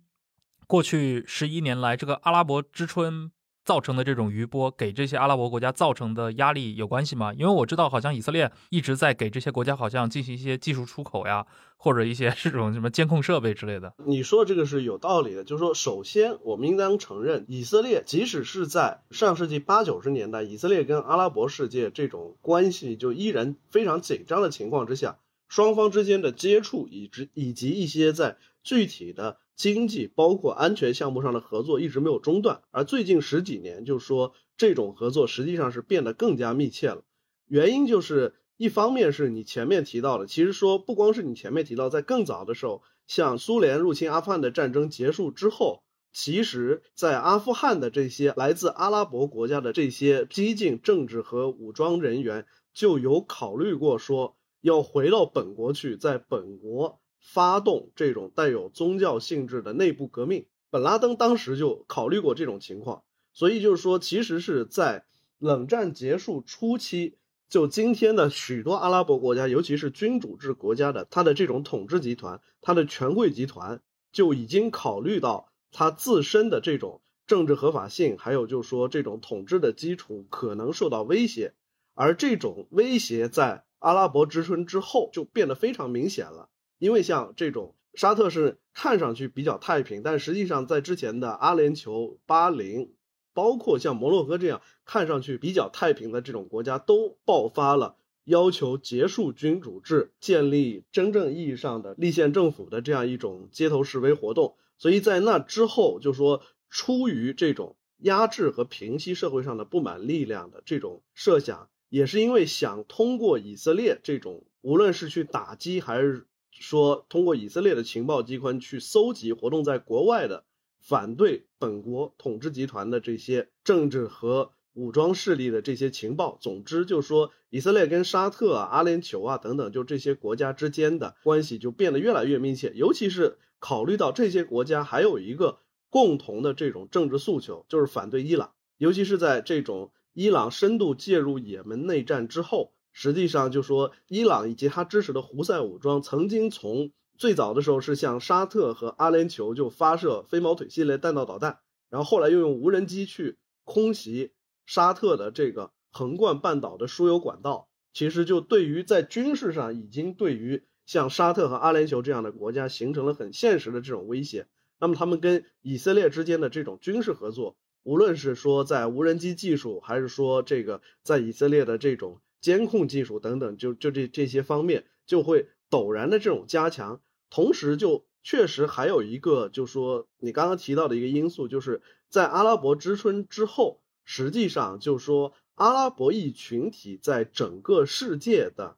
[0.66, 3.32] 过去十一年来这个阿拉伯之春。
[3.64, 7.32] 造成的这种余波给这些阿拉伯国家造成的压力有关系吗？
[7.34, 11.46] 因为我知道，好像以色列一直在给这些国家好像进行一些技术出口呀，
[11.76, 13.92] 或者一些 这种什么监控设备之类的。
[14.04, 29.38] 你说的这个是有道理的，就是说，首先我们应当承认，以色列即使是在上世纪八九十年代，以色列跟阿拉伯世界这种关系就依然非常紧张的情况之下，双方之间的接触以及以及一些在具体的。
[29.54, 37.04] 经济包括安全项目上的合作一直没有中断，而最近十几年，就说这种合作实际上是变得更加密切了。
[37.46, 57.01] 原因就是一方面是你前面提到的，其实说不光是你前面提到，在更早的时候，像苏联入侵阿富汗的战争结束之后，其实在阿富汗的这些来自阿拉伯国家的这些激进政治和武装人员就有考虑过说要回到本国去，在本国。
[57.22, 65.06] 发动这种带有宗教性质的内部革命，本拉登当时就考虑过这种情况，所以就是说，其实是在
[65.38, 67.16] 冷战结束初期，
[67.48, 73.80] 就今天的许多阿拉伯国家，尤其是君主制国家的，它的这种统治集团，它的权贵集团
[74.10, 81.54] 就已经考虑到它自身的这种政治合法性，还有就是说这种统治的基础可能受到威胁，
[81.94, 86.48] 而这种威胁在阿拉伯之春之后就变得非常明显了。
[86.82, 92.92] 因为像这种沙特是看上去比较太平，但实际上在之前的阿联酋、巴林，
[93.32, 104.56] 包括像摩洛哥这样看上去比较太平的这种国家，都爆发了要求结束君主制、建立真正意义上的立宪政府的这样一种街头示威活动。
[104.76, 116.26] 所以在那之后，就说出于这种压制和平息社会上的不满力量的这种设想，也是因为想通过以色列这种，无论是去打击还是。
[116.60, 120.44] 说通过以色列的情报机关去搜集活动在国外的
[120.78, 126.38] 反对本国统治集团的这些政治和武装势力的这些情报。
[126.40, 132.72] 总之，就说以色列跟沙特啊、阿联酋啊等等，就这些国家之间的关系就变得越来越密切。
[132.74, 135.58] 尤其是考虑到这些国家还有一个
[135.90, 138.52] 共同的这种政治诉求，就是反对伊朗。
[138.78, 142.72] 尤其是在这种伊朗深度介入也门内战之后。
[142.92, 154.32] 实际上就说伊朗以及他支持的胡塞武装曾经从最早的时候是向沙特和阿联酋就发射飞毛腿系列弹道导弹，然后后来又用无人机去空袭
[154.66, 164.48] 沙特的这个横贯半岛的输油管道，其实就对于在军事上已经对于像沙特和阿联酋这样的国家形成了很现实的这种威胁。
[164.80, 177.00] 那么他们跟以色列之间的这种军事合作，无论是说在无人机技术，还是说这个在以色列的这种监控技术等等，就就这这些方面就会陡然的这种加强。
[177.30, 181.80] 同时，就确实还有一个，就说你刚刚提到的一个因素，就是
[182.10, 188.76] 在阿拉伯之春之后，实际上就说阿拉伯裔群体在整个世界的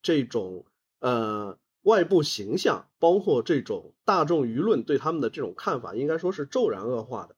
[0.00, 0.64] 这种
[1.00, 7.36] 呃外部形象，包括这种大众舆论对他们的这种看法，应该说是骤然恶化的。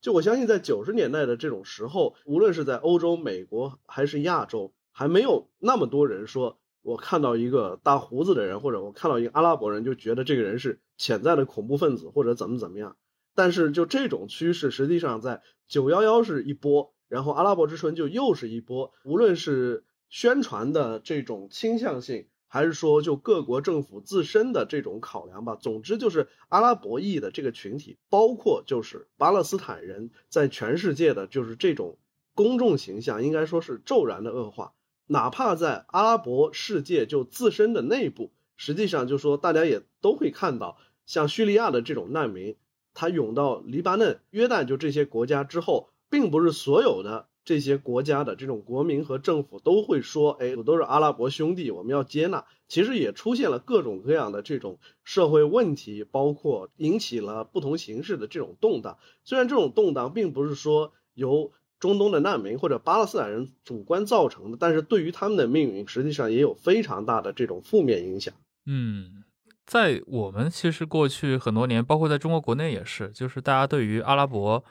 [0.00, 6.58] 就我相信，在九十年代的这种时候，无论是在欧洲、美国还是亚洲，还没有那么多人说。
[6.84, 12.96] 我看到一个大胡子的人，或者我看到一个阿拉伯人，就觉得这个人是潜在的恐怖分子，或者怎么怎么样。
[13.36, 18.92] 但是就这种趋势，实际上在九幺幺是一波，然后阿拉伯之春就又是一波。
[19.04, 31.96] 无论是宣传的这种倾向性，还是说就各国政府自身的这种考量吧，总之就是阿拉伯裔的这个群体，包括就是巴勒斯坦人在全世界的就是这种
[32.34, 34.72] 公众形象，应该说是骤然的恶化。
[35.12, 42.56] 哪怕在阿拉伯世界就自身的内部，实际上就说大家也都会看到，像叙利亚的这种难民，
[42.94, 52.46] 他涌到黎巴嫩、约旦就这些国家之后，并不是所有的这些国家的这种国民和政府都会说，哎，我都是阿拉伯兄弟，我们要接纳。
[52.66, 58.96] 其实也出现了各种各样的这种社会问题，包括引起了不同形式的这种动荡。
[59.24, 61.52] 虽然这种动荡并不是说由
[61.82, 68.32] 中东的难民或者巴勒斯坦人主观造成的，但是对于他们的命运，实际上也有非常大的这种负面影响。
[68.66, 69.24] 嗯，
[69.66, 74.64] 在我们其实过去很多年，包括在中国国内也是，就是大家对于阿拉伯。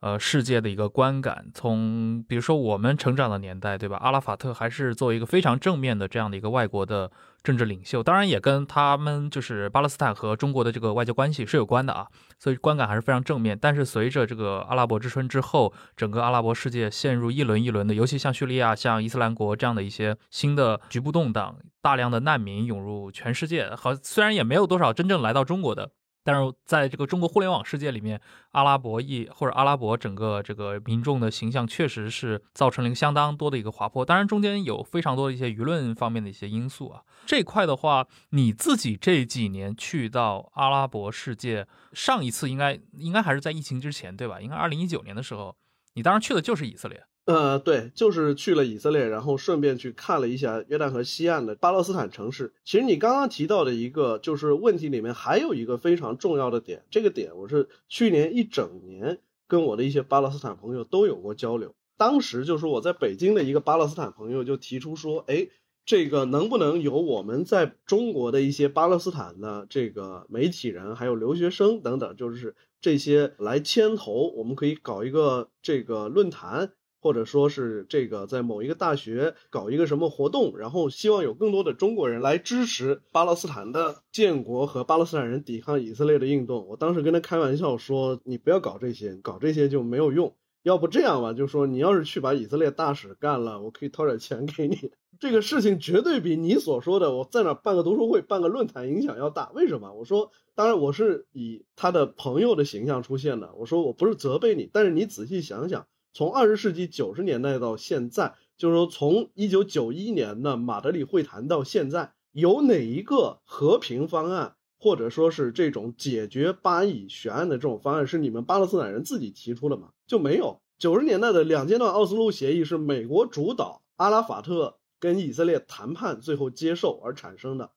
[0.00, 3.98] 呃，世界的一个观感，从比如说我们成长的年代，对吧？
[3.98, 7.10] 阿拉法特还是作为一个非常正面的这样的一个外国的
[7.42, 12.06] 政治领袖，当然也跟他们就是巴勒斯坦和中国的这个外交关系是有关的啊，
[12.38, 13.58] 所以观感还是非常正面。
[13.60, 25.90] 但是随着这个阿拉伯之春之后，整个阿拉伯世界陷入一轮一轮的，尤其像叙利亚、像伊斯兰国这样的一些新的局部动荡，大量的难民涌入全世界，好，虽然也没有多少真正来到中国的。
[26.22, 28.20] 但是在这个中国互联网世界里面，
[28.52, 34.04] 阿拉伯裔或者阿拉伯整个这个民众的形象，确实是造成了一个相当多的一个滑坡。
[34.04, 37.02] 当然，中间有非常多的一些舆论方面的一些因素啊。
[37.26, 44.40] 这块的话，你自己这几年去到阿拉伯世界，上一次应该应该还是在疫情之前，对吧？
[44.40, 45.56] 应该二零一九年的时候，
[45.94, 47.02] 你当时去的就是以色列。
[47.32, 52.52] 呃，对，就是去了以色列，然后顺便去看了一下约旦河西岸的巴勒斯坦城市。
[52.64, 61.72] 其实你刚刚提到的一个就是问题里面，还有一个非常重要的点，这个点我是去年一整年跟我的一些巴勒斯坦朋友都有过交流。
[61.96, 65.46] 当时就是我在北京的一个巴勒斯坦朋友就提出说，哎，
[65.84, 76.72] 这个能不能由我们在中国的一些巴勒斯坦的这个媒体人，还有留学生等等，就是这些来牵头，我们可以搞一个这个论坛。
[77.00, 86.66] 或者说是这个在某一个大学搞一个什么活动，然后希望有更多的中国人来支持巴勒斯坦的建国和巴勒斯坦人抵抗以色列的运动。
[86.68, 90.36] 我当时跟他开玩笑说：“你不要搞这些，搞这些就没有用。
[90.62, 94.90] 要不这样吧，就说你要是去把以色列大使干了，我可以掏点钱给你。
[95.18, 99.50] 这个事情绝对比你所说的我在那办个读书会、办个论坛影响要大。
[99.54, 99.92] 为什么？
[99.94, 103.54] 我说，当然我是以他的朋友的形象出现的。
[103.54, 119.90] 我说我不是责备你，但是你仔细想想。”从二十世纪九十年代到现在，就是说从一九九一年的马德里会谈到现在，有哪一个和平方案，或者说是这种解决巴以悬案的这种方案，是你们巴勒斯坦人自己提出的吗？
[120.06, 120.60] 就没有。
[120.78, 127.70] 九十年代的两阶段奥斯陆协议是美国主导，阿拉法特跟以色列谈判，最后接受而产生的。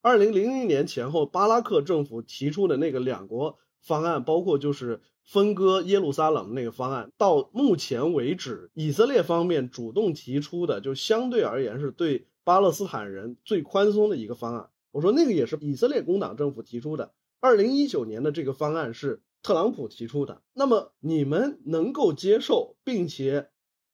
[0.00, 5.00] 二零零零年前后，巴拉克政府提出的那个两国方案，包括就是。
[5.30, 14.70] 分割耶路撒冷的那个方案，到目前为止，以色列方面主动提出的，就相对而言是对巴勒斯坦人最宽松的一个方案。
[14.90, 17.12] 我说那个也是以色列工党政府提出的。
[17.38, 20.42] 二零一九年的这个方案是特朗普提出的。
[20.52, 23.50] 那么你们能够接受，并且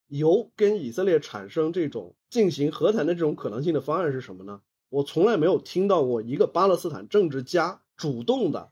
[0.07, 4.63] 由跟以色列产生这种进行和谈的这种可能性的方案是什么呢？
[4.89, 8.71] 我从来没有听到过一个巴勒斯坦政治家主动的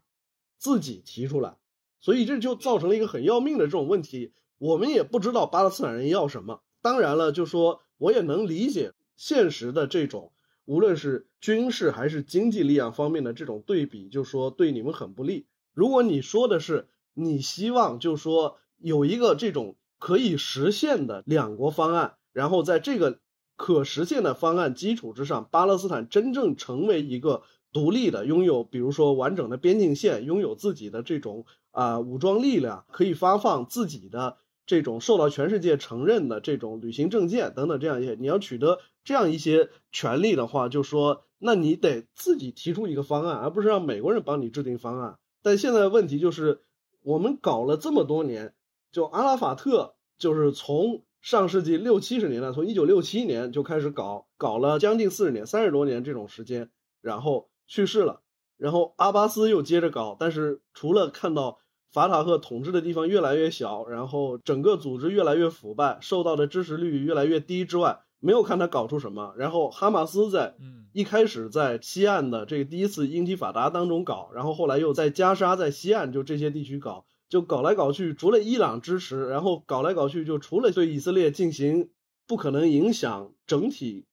[0.56, 1.58] 自己提出来。
[2.04, 6.60] 所以这就造成了一个很要命的这种问题，我们也不知道巴勒斯坦人要什么。
[6.82, 10.30] 当然了，就说我也能理解现实的这种，
[10.66, 15.46] 无论是军事还是经济力量方面的这种对比，就说对你们很不利。
[15.72, 23.18] 如果你说的是你希望，就说有一个这种可以实现的两国方案，然后在这个
[23.56, 34.38] 可实现的方案基础之上，巴勒斯坦真正成为一个独立的，拥有比如说完整的边境线，拥有自己的这种啊武装力量，可以发放自己的。
[34.66, 45.18] 这种受到全世界承认的这种旅行证件等等这样一些，你要取得这样一些权利的话，就说那你得自己提出一个方案，而不是让美国人帮你制定方案。
[45.42, 46.62] 但现在问题就是，
[47.02, 48.54] 我们搞了这么多年，
[48.90, 56.70] 就阿拉法特就是从上世纪六七十年代，从一九六七年就开始搞，搞了将近四十年，三十多年这种时间，
[57.02, 58.22] 然后去世了，
[58.56, 61.58] 然后阿巴斯又接着搞，但是除了看到。
[61.94, 69.32] 法塔赫统治的地方越来越小，然后整个组织越来越腐败，受到的支持率越来越低之外，没有看他搞出什么。
[69.36, 70.56] 然后哈马斯在
[70.92, 81.90] 一开始在西岸的这个第一次英提法达当中搞，然后后来又在加沙在西岸就这些地区搞，就搞来搞去，除了伊朗支持，然后搞来搞去，就除了对以色列进行
[82.26, 84.04] 不可能影响整体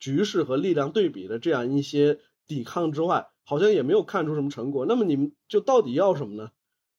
[0.00, 2.18] 局势和力量对比的这样一些
[2.48, 4.86] 抵抗之外，好像也没有看出什么成果。
[4.86, 6.50] 那么你们就到底要什么呢？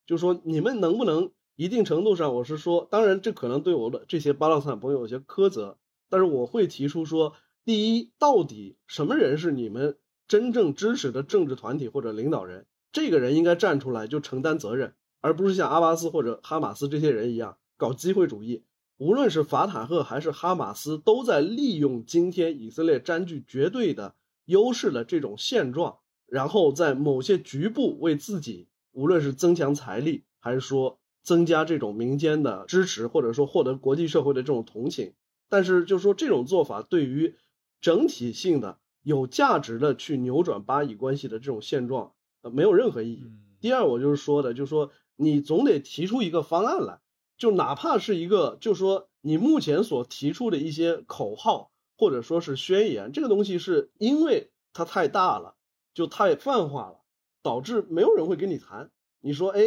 [0.10, 5.78] 就说你们能不能一定程度上，我是说，当然这可能对我的这些巴勒斯坦朋友有些苛责，
[6.10, 12.66] 但是我会提出说，第一，到底什么人是你们真正支持的政治团体或者领导人？
[12.92, 18.64] 这个人应该站出来就承担责任，而不是像阿巴斯或者哈马斯这些人一样搞机会主义。
[18.98, 28.69] 无论是法塔赫还是哈马斯，都在利用今天以色列占据绝对的优势的这种现状，然后在某些局部为自己。
[29.00, 35.14] 无论是增强财力，还是说增加这种民间的支持，或者说获得国际社会的这种同情，
[35.48, 37.36] 但是就是说这种做法对于
[37.80, 43.32] 整体性的有价值的去扭转巴以关系的这种现状，呃，没有任何意义。
[43.62, 47.00] 第二，我就是说的，就是说你总得提出一个方案来，
[47.38, 55.56] 就哪怕是一个，就是说你目前所提出的一些口号或者说是宣言，这个东西是因为它太大了，
[55.94, 57.00] 就太泛化了。
[57.42, 58.90] 导致没有人会跟你谈。
[59.22, 59.62] 你说，哎，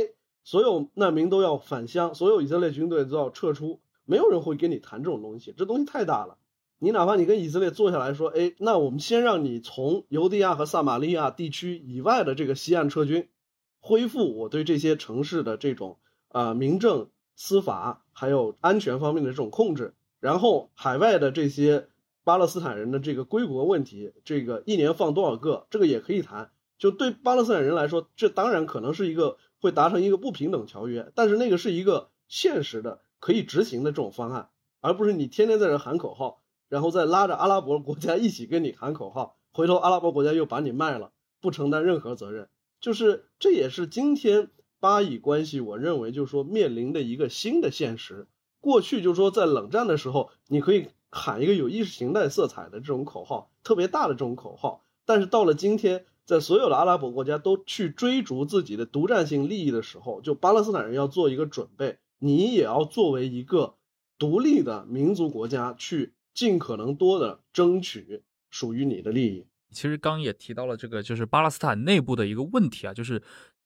[0.44, 5.54] 所有难民都要返乡，所有以色列军队都要撤出，没有人会跟你谈这种东西。
[5.56, 6.38] 这东西太大了。
[6.78, 13.28] 你哪怕你跟以色列坐下来说，哎，那我们先让你从犹地亚和撒玛利亚地区以外的这个西岸撤军，
[13.78, 15.98] 恢复我对这些城市的这种
[16.28, 21.86] 啊民政、司法还有安全方面的这种控制，然后海外的这些
[22.24, 26.50] 巴勒斯坦人的这个归国问题，这个一年放多少个，这个也可以谈。
[26.82, 34.48] 就对巴勒斯坦人来说，这当然可能是一个会达成一个不平等条约，但是那个是一个现实的可以执行的这种方案，
[34.80, 42.48] 而不是你天天在这喊口号，然后再拉着阿拉伯国家一起跟你喊口号，回头阿拉伯国家又把你卖了，不承担任何责任。
[42.80, 48.26] 就是这也是今天巴以关系，我认为就是说面临的一个新的现实。
[48.60, 56.06] 过去就是说在冷战的时候，你可以喊一个有意识形态色彩的这种口号，特别大的这种口号，但是到了今天。
[56.24, 63.74] 在所有的阿拉伯国家都去追逐自己的独占性利益的时候，就巴勒斯坦人要做一个准备，你也要作为一个
[64.18, 69.46] 独立的民族国家，去尽可能多的争取属于你的利益。
[69.72, 73.20] 其实刚也提到了这个，就是巴勒斯坦内部的一个问题啊，就是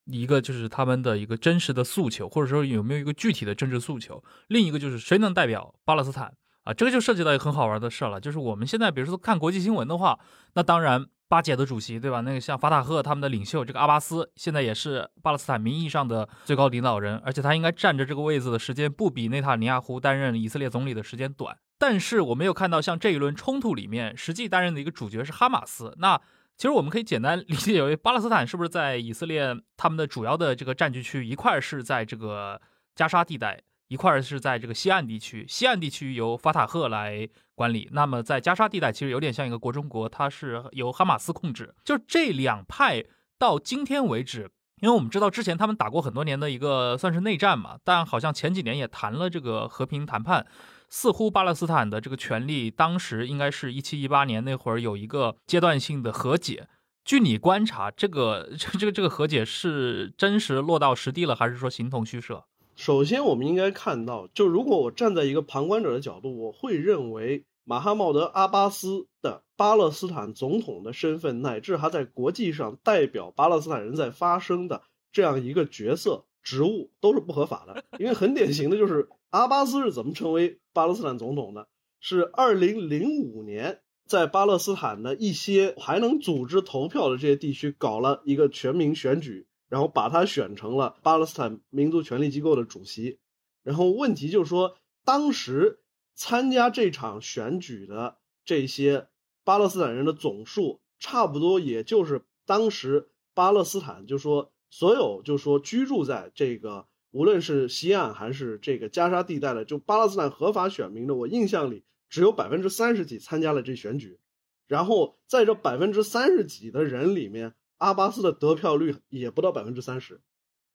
[0.07, 6.35] 一个就是他们的一个真实的诉求，或者说有没有一个具体的政治诉求；另一个就是谁能代表巴勒斯坦
[6.65, 6.73] 啊？
[6.73, 10.19] 这个就涉及到一个很好玩的事了，就是我们现在比如说看国际新闻的话，
[10.55, 11.07] 那当然。
[11.29, 12.21] 巴解的主席，对吧？
[12.21, 21.57] 那个像法塔赫他们的领袖，这个阿巴斯现在也是巴勒斯坦名义上的最高领导人，而且他应该站着这个位子的时间不比内塔尼亚胡担任以色列总理的时间短。
[21.79, 25.95] 但是我没有看到像这一轮冲突里面实际担任的一个主角是哈马斯。
[25.99, 26.17] 那
[26.57, 32.61] 其实我们可以简单理解为，巴勒斯坦是不是在以色列他们的主要的这个占据区一块是在这个
[32.95, 33.61] 加沙地带？
[33.89, 37.89] 一块是在这个西岸地区，西岸地区由法塔赫来管理。
[37.91, 41.75] 那么在加沙地带，其实有点像一个国中国，它是由哈马斯控制。
[41.85, 43.05] 就这两派
[43.37, 44.49] 到今天为止，
[44.81, 50.47] 因为我们知道之前他们打过很多年的一个算是内战嘛，但好像前几年也谈了这个和平谈判。
[50.89, 56.69] 似乎巴勒斯坦的这个权利，当时应该是一七一八年那会儿有一个阶段性的和解。
[57.05, 62.45] 据你观察，这个这 这个这个和解是真实落到实地了，还是说形同虚设？
[62.77, 77.83] 首先，我们应该看到，就如果我站在一个旁观者的角度，我会认为马哈茂德·阿巴斯的巴勒斯坦总统的身份，乃至他在国际上代表巴勒斯坦人在发声的这样一个角色职务，都是不合法的。
[77.99, 81.69] 因为很典型的就是，阿巴斯是怎么成为巴勒斯坦总统的？
[81.99, 93.19] 是二零零五年在巴勒斯坦的一些还能组织投票的这些地区搞了一个全民选举，然后把他选成了巴勒斯坦民族权力机构的主席。
[93.63, 95.81] 然后问题就是说，当时
[96.15, 99.09] 参加这场选举的这些
[99.45, 111.85] 巴勒斯坦人的总数，差不多也就是当时巴勒斯坦，就说所有就说居住在这个无论是西岸还是这个加沙地带的，就巴勒斯坦合法选民的，我印象里。
[112.09, 114.21] 只有百分之三十几参加了这选举，
[114.69, 120.21] 然后在这百分之三十几的人里面，阿巴斯的得票率也不到百分之三十，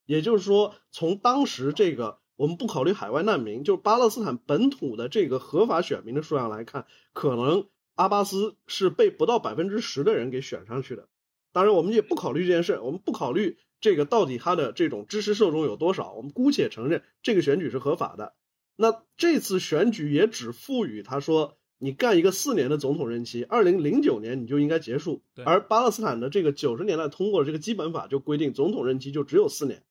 [0.05, 11.07] 也就是说，从当时这个我们不考虑海外难民，就是巴勒斯坦本土的这个合法选民的数量来看，可能阿巴斯是被不到百分之十的人给选上去的。
[11.51, 18.35] 当然，我们也不考虑这件事，我们不考虑这个到底他的这种支持受众有多少，我们姑且承认这个选举是合法的。
[18.75, 25.23] 那这次选举也只赋予他说，你干一个四年的总统任期，二零零九年你就应该结束。
[25.43, 29.83] 而巴勒斯坦的这个九十年代通过的这个基本法就规定，总统任期就只有四年。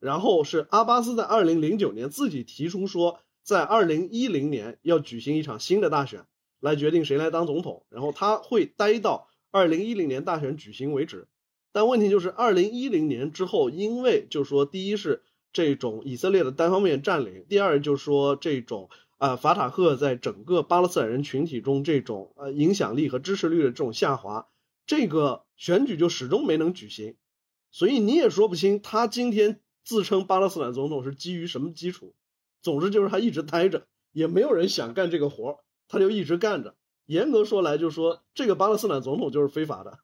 [0.00, 6.24] 然后是阿巴斯在二零零九年自己提出说，在二零一零年要举行一场新的大选，
[6.60, 7.84] 来决定谁来当总统。
[7.90, 11.28] 然后他会待到二零一零年大选举行为止。
[11.72, 15.22] 但问题就是二零一零年之后，因为就说第一是。
[15.52, 24.48] 这种以色列的单方面占领，第二就是说这种呃法塔赫在整个巴勒斯坦人群体中这种呃影响力和支持率的这种下滑，
[24.86, 27.16] 这个选举就始终没能举行，
[27.70, 32.14] 所以你也说不清他今天自称巴勒斯坦总统是基于什么基础。
[32.62, 36.74] 总之就是他一直待着，也没有人想干这个活他就一直干着。
[37.06, 39.98] 严格说来，就是说这个巴勒斯坦总统就是非法的。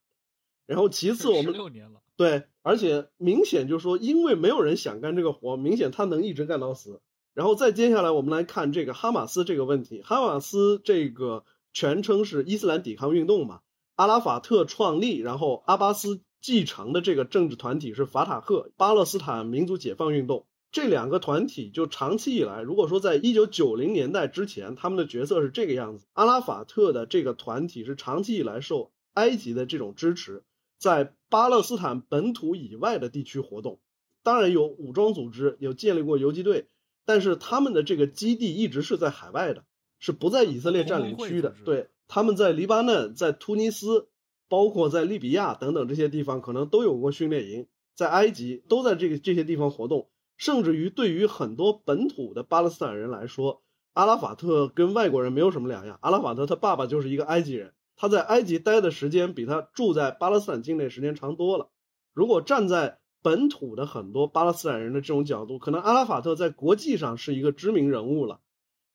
[0.67, 2.03] 然后其次我们六年了。
[2.17, 7.01] 对，而且明显就是说，因为没有人想干这个活，明显他能一直干到死。
[7.35, 10.03] 然后再接下来，我们来看这个哈马斯这个问题。
[10.03, 13.61] 哈马斯这个全称是伊斯兰抵抗运动嘛，
[13.95, 20.47] 阿拉法特创立，然后阿巴斯继承的这个政治团体是法塔赫巴勒斯坦民族解放运动。
[20.73, 30.45] 这两个团体就长期以来，如果说在一九九零年代之前，他们的角色是这个样子：阿拉法特的这个团体是长期以来受埃及的这种支持。
[30.79, 33.81] 在巴勒斯坦本土以外的地区活动，
[34.23, 36.69] 当然有武装组织，有建立过游击队，
[37.05, 39.65] 但是他们的这个基地一直是在海外的，
[39.99, 41.55] 是不在以色列占领区的。
[41.65, 44.09] 对，他们在黎巴嫩、在突尼斯，
[44.49, 50.09] 包括在利比亚等等这些地方，可能都有过训练营，在埃及都在这个这些地方活动。
[50.37, 55.99] 甚至于对于很多本土的巴勒斯坦人来说，阿拉法特跟外国人没有什么两样。
[56.01, 57.75] 阿拉法特他爸爸就是一个埃及人。
[57.97, 61.69] 他在埃及待的时间比他住在巴勒斯坦境内时间长多了。
[62.15, 68.41] 如果站在本土的很多巴勒斯坦人的这种角度，可能阿拉法特在国际上是一个知名人物了，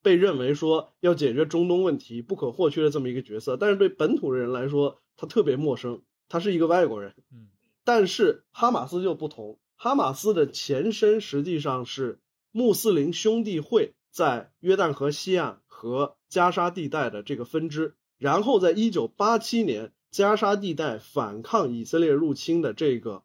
[0.02, 3.58] 被认为说要解决中东问题不可或缺的这么一个角色。
[3.58, 7.14] 但是对本土的人来说，他特别陌生，他是一个外国人。
[7.32, 7.48] 嗯，
[7.84, 12.20] 但是哈马斯就不同，哈马斯的前身实际上是
[12.52, 17.96] 穆斯林兄弟会在约旦河西岸和加沙地带的这个分支。
[18.18, 23.24] 然后，在一九八七年加沙地带反抗以色列入侵的这个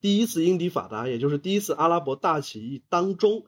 [0.00, 3.44] 第一次英迪法达，也就是第一次阿拉伯大起义当中，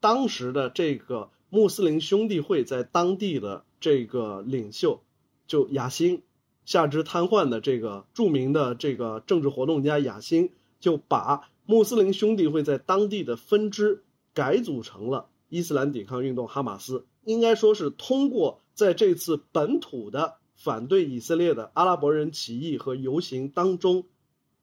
[0.00, 5.02] 当时的这个穆斯林兄弟会在当地的这个领袖
[5.46, 6.22] 就亚辛，
[6.64, 14.02] 下肢瘫痪的这个著名的这个政治活动家亚辛，就把穆斯林兄弟会在当地的分支
[14.34, 18.58] 改组成了伊斯兰抵抗运动哈马斯，应该说是通过。
[18.74, 24.06] 在这次本土的反对以色列的阿拉伯人起义和游行当中，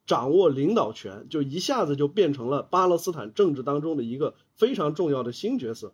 [0.10, 5.94] 掌握领导权，就一下子就变成了巴勒斯坦政治当中的一个非常重要的新角色。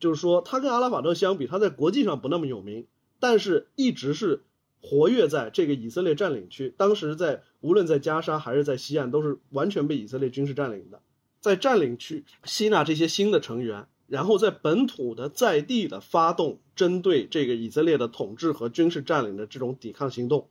[0.00, 2.88] 就是说，他跟阿拉法特相比，他在国际上不那么有名，
[3.20, 4.42] 但是一直是
[4.82, 6.74] 活跃在这个以色列占领区。
[6.76, 11.00] 当时在无论在加沙还是在西岸，都是完全被以色列军事占领的，
[11.38, 13.86] 在占领区吸纳这些新的成员。
[14.08, 20.48] 然后在本土的在地的发动针对这个以色列的统治和军事占领的这种抵抗行动，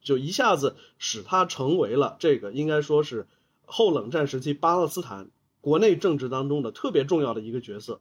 [0.00, 3.26] 就一下子使他成为了这个应该说是
[3.64, 5.30] 后冷战时期巴勒斯坦
[5.60, 8.00] 国内政治当中的特别重要的一个角色。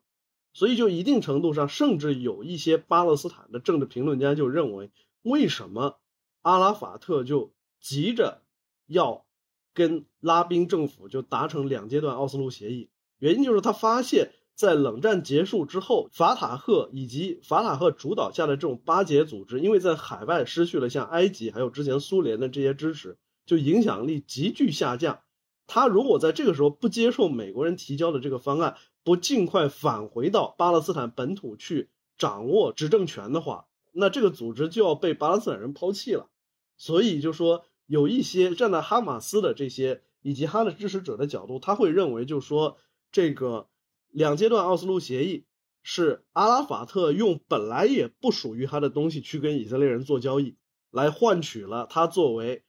[0.54, 4.90] 所以就一定程度上，甚至有一些巴勒斯坦的政治评论家就认为，
[5.22, 6.00] 为什么
[6.42, 8.42] 阿拉法特就急着
[8.88, 9.26] 要
[9.74, 12.90] 跟拉宾政府就达成两阶段奥斯陆协议？
[13.20, 14.32] 原因就是他发现。
[14.58, 25.20] 在冷战结束之后，法塔赫以及法塔赫主导下的这种巴解组织，因为在海外失去了像埃及还有之前苏联的这些支持，就影响力急剧下降。
[25.68, 36.32] 他如果在这个时候不接受美国人提交的这个方案，不尽快返回到巴勒斯坦本土去掌握执政权的话，那这个组织就要被巴勒斯坦人抛弃了。
[36.78, 42.78] 所以就说有一些站在哈马斯的这些以及他的支持者的角度，他会认为就说
[43.12, 43.68] 这个
[44.12, 45.46] 两阶段奥斯陆协议
[45.84, 50.56] 是阿拉法特用本来也不属于他的东西去跟以色列人做交易，
[50.92, 52.64] 来换取了他作为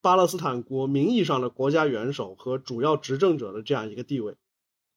[0.00, 4.36] 巴勒斯坦国名义上的国家元首和主要执政者的这样一个地位。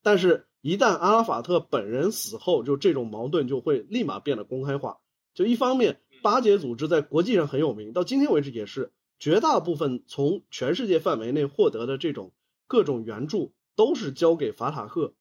[0.02, 5.00] 但是，一旦阿拉法特本人死后，就这种矛盾就会立马变得公开化。
[5.34, 12.34] 就一方面，巴解组织在国际上很有名，到今天为止也是绝大部分从全世界范围内获得的这种
[12.68, 15.14] 各种援助，都是交给法塔赫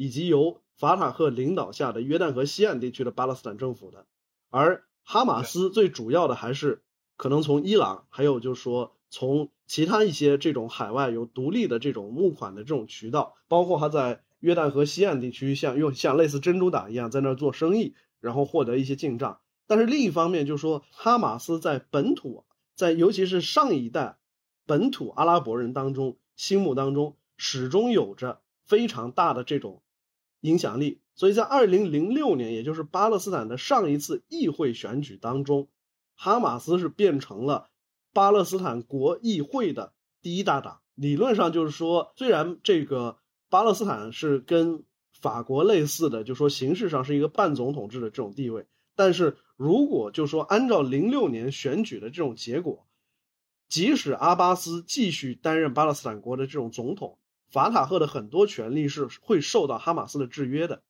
[0.00, 4.06] 以及由法塔赫领导下的约旦河西岸地区的巴勒斯坦政府的。
[4.48, 6.82] 而哈马斯最主要的还是
[7.16, 14.22] 可能从伊朗，还有就是说从其他一些这种海外有独立的这种募款的这种渠道，包括他在。
[14.40, 19.38] 约旦河西岸地区像用像类似珍珠党一样在那儿做生意，然后获得一些进账。
[19.66, 24.16] 但是另一方面，就是说哈马斯在本土，在尤其是上一代
[24.64, 29.82] 本土阿拉伯人当中心目当中，始终有着非常大的这种
[30.40, 31.00] 影响力。
[31.14, 35.68] 所以在二零零六年，也就是巴勒斯坦的上一次议会选举当中，
[36.14, 37.70] 哈马斯是变成了
[38.12, 40.80] 巴勒斯坦国议会的第一大党。
[40.94, 43.18] 理论上就是说，虽然这个。
[43.52, 48.68] 巴勒斯坦是跟法国类似的，就说形式上是一个半总统制的这种地位。
[48.94, 52.86] 但是如果就说按照零六年选举的这种结果，
[53.68, 57.18] 即使阿巴斯继续担任巴勒斯坦国的这种总统，
[57.50, 60.82] 法塔赫的很多权利是会受到哈马斯的制约的。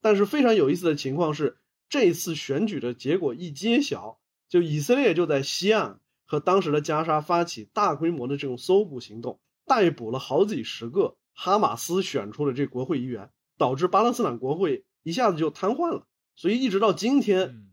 [0.00, 1.58] 但是非常有意思的情况是，
[1.88, 11.16] 这次选举的结果一揭晓，就以色列就在西岸和当时的加沙发起大规模的这种搜捕行动，逮捕了好几十个。
[11.36, 16.06] 哈马斯选出的这国会议员，导致巴勒斯坦国会一下子就瘫痪了。
[16.36, 17.66] 所以一直到今天，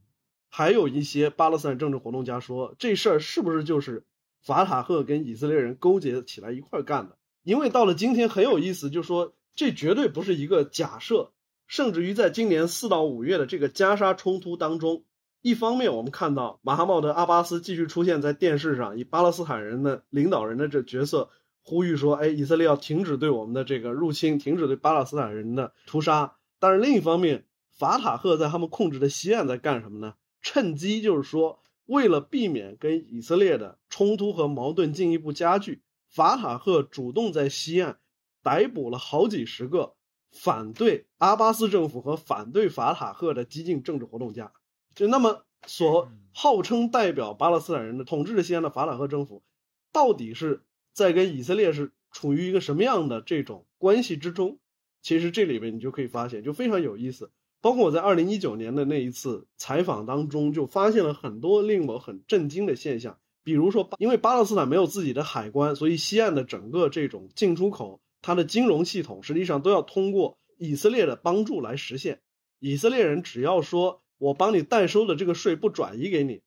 [0.49, 4.05] 还有一些巴勒斯坦政治活动家说，这事儿是不是就是
[4.41, 7.17] 法塔赫跟以色列人勾结起来一块干的？
[7.43, 11.31] 因为到了今天很有意思，就说这绝对不是一个假设。
[11.67, 15.05] 甚至于在今年四到五月的这个加沙冲突当中，
[15.41, 21.29] 一方面我们看到马哈茂德·阿巴斯继续出现在电视上，以巴勒斯坦人的领导人的这角色。
[21.63, 26.35] 呼吁说：“哎，以色列要停止对我们的这个入侵，停止对巴勒斯坦人的屠杀。
[26.59, 30.15] 但是另一方面，法塔赫在他们控制的西岸在干什么呢？
[30.41, 37.99] 趁机就是说，为了避免跟以色列的冲突和矛盾进一步加剧，法塔赫主动在西岸
[38.43, 39.95] 逮捕了好几十个
[40.32, 44.51] 反对阿巴斯政府和反对法塔赫的激进政治活动家。
[44.93, 49.43] 就那么，所号称代表巴勒斯坦人的统治着西岸的法塔赫政府，
[49.91, 54.59] 到底是？”在跟以色列是处于一个什么样的这种关系之中？
[55.01, 57.32] 其实这里边你就可以发现，就非常有意思。
[57.62, 63.20] 包括我在二零一九年的那一次采访当中，就发现了很多令我很震惊的现象。
[63.43, 72.21] 比如说，因为巴勒斯坦没有自己的海关，所以西岸的整个这种进出口，它的金融系统实际上都要通过以色列的帮助来实现。
[72.59, 76.41] 以色列人只要说我帮你代收的这个税不转移给你，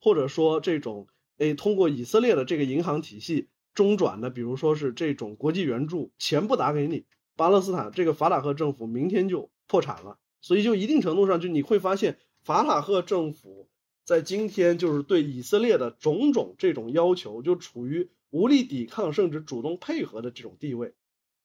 [0.00, 3.48] 或者说这种诶通过以色列的这个银行体系。
[3.74, 7.04] 中转的，比如说是这种国际援助，钱不打给你，
[7.36, 10.16] 巴勒斯坦这个法塔赫政府明天就破产了。
[10.40, 13.68] 所以就一定程度上，就你会发现，法塔赫政府
[14.06, 20.94] 在今天就是对以色列的种种这种要求，就处于无力抵抗甚至主动配合的这种地位。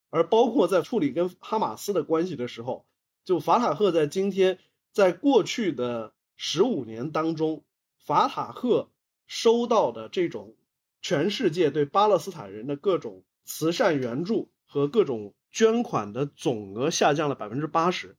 [0.09, 2.85] 而包括在处理跟哈马斯的关系的时候，
[3.25, 4.59] 就法塔赫在今天，
[4.93, 7.65] 在过去的十五年当中，
[8.05, 8.89] 法塔赫
[9.27, 10.55] 收到的这种。
[11.03, 18.15] 全世界对巴勒斯坦人的各种慈善援助和各种捐款的总额下降了百分之八十，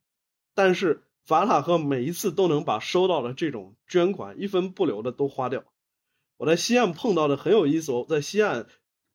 [0.52, 5.64] 但是法塔赫每一次都能把收到的这种捐款一分不留的都花掉。
[6.36, 8.66] 我在西岸碰到的很有意思，我在西岸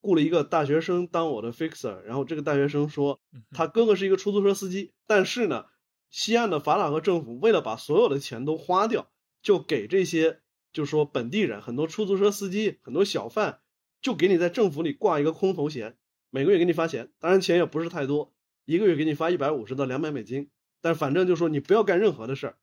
[0.02, 3.20] 雇了一个大学生当我的 fixer，然后这个大学生说
[3.52, 5.66] 他哥哥是一个出租车司机，但是呢，
[6.10, 10.42] 西岸的法塔赫政府为了把所有的钱都花掉，就给这些。
[10.74, 13.62] 就是说，本地人很多出租车司机、很多小贩，
[14.00, 15.98] 就给你在政府里挂一个空头衔，
[16.30, 18.32] 每个月给你发钱，当然钱也不是太多，
[18.64, 20.52] 一个月给你发一百五十到两百美金，
[20.82, 22.58] 但反正就说你不要干任何的事儿，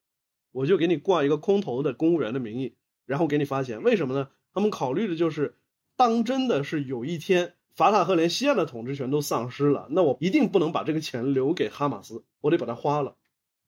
[0.53, 2.75] 我就给你挂一个空头的公务员的名义，
[3.07, 3.83] 然后给你发钱。
[3.83, 4.31] 为什么呢？
[4.53, 5.57] 他们考虑的就是，
[5.97, 13.17] 当真的是有一天法塔赫连西岸的统治权都丧失了，那我一定不能把这个钱留给哈马斯，我得把它花了。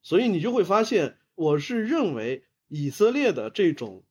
[0.02, 4.04] 所以你就会发现，我是认为以色列的这种。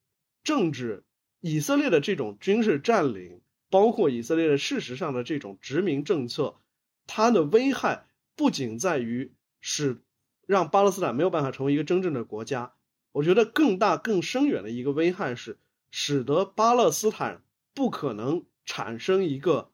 [0.44, 1.02] 政治，
[1.40, 6.60] 以色列的这种军事占领，包括以色列的事实上的这种殖民政策，
[7.08, 8.06] 它的危害
[8.36, 10.04] 不仅在于使
[10.46, 12.72] 让巴勒斯坦没有办法成为一个真正的国家。
[13.12, 15.58] 我觉得更大、更深远的一个危害是，
[15.90, 17.42] 使得巴勒斯坦
[17.74, 19.70] 不可能产生一个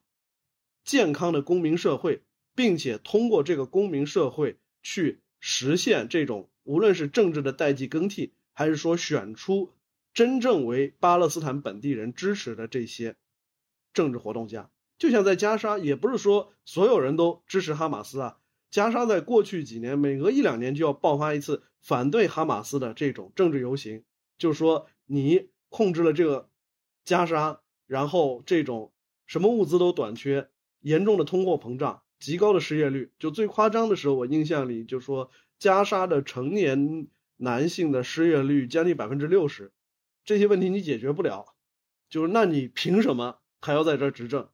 [0.83, 2.23] 健康的公民社会，
[2.55, 9.73] 并且通过这个公民社会去实现这种无论是政治的代际更替，还是说选出
[10.13, 13.15] 真正为巴勒斯坦本地人支持的这些
[13.93, 14.69] 政治活动家。
[14.97, 18.37] 就像在加沙，也不是说所有人都支持哈马斯啊。
[18.73, 24.03] 加沙在过去几年，每隔一两年就要爆发一次反对哈马斯的这种政治游行，
[24.39, 26.49] 就是说你控制了这个
[27.05, 28.91] 加沙，然后这种
[29.27, 30.49] 什么物资都短缺，
[30.79, 33.11] 严重的通货膨胀，极高的失业率。
[33.19, 37.07] 就最夸张的时候，我印象里就说加沙的成年
[37.37, 39.71] 男性的失业率将近百分之六十，
[40.25, 41.53] 这些问题你解决不了，
[42.09, 44.49] 就是那你凭什么还要在这儿执政？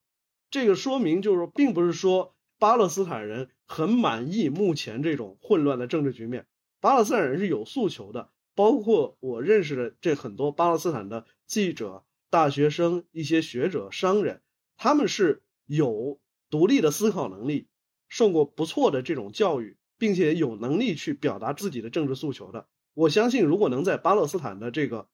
[0.51, 2.35] 这个说明就是说，并不是说。
[2.61, 6.47] 巴勒斯坦人很满意目前这种混乱的政治局面。
[6.81, 14.41] 巴勒斯坦人是有诉求的，包括我认识的这很多巴勒斯坦的记者、大学生、一些学者、商人，
[14.75, 17.67] 他们是有独立的思考能力，
[18.07, 22.67] 受过不错的这种教育，并且有能力去表达自己的政治诉求的。
[22.95, 25.07] 我相信，如果能在巴勒斯坦的这个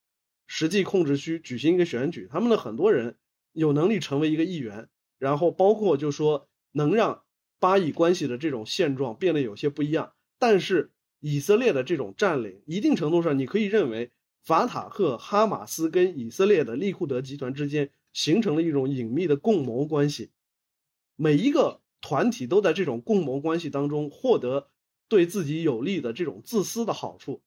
[0.48, 3.18] 实际控制区举行一个选举，他们的很多人
[3.52, 4.88] 有能力成为一个议员，
[5.20, 7.25] 然后包括就说能让。
[7.60, 14.12] 巴以关系的这种现状变得有些不一样，但是以色列的这种占领，一定程度上你可以认为，
[14.44, 20.32] 法塔赫、哈马斯跟以色列的利库德集团之间形成了一种隐秘的共谋关系，
[21.16, 24.68] 每一个团体都在这种共谋关系当中获得
[25.08, 27.42] 对自己有利的这种自私的好处，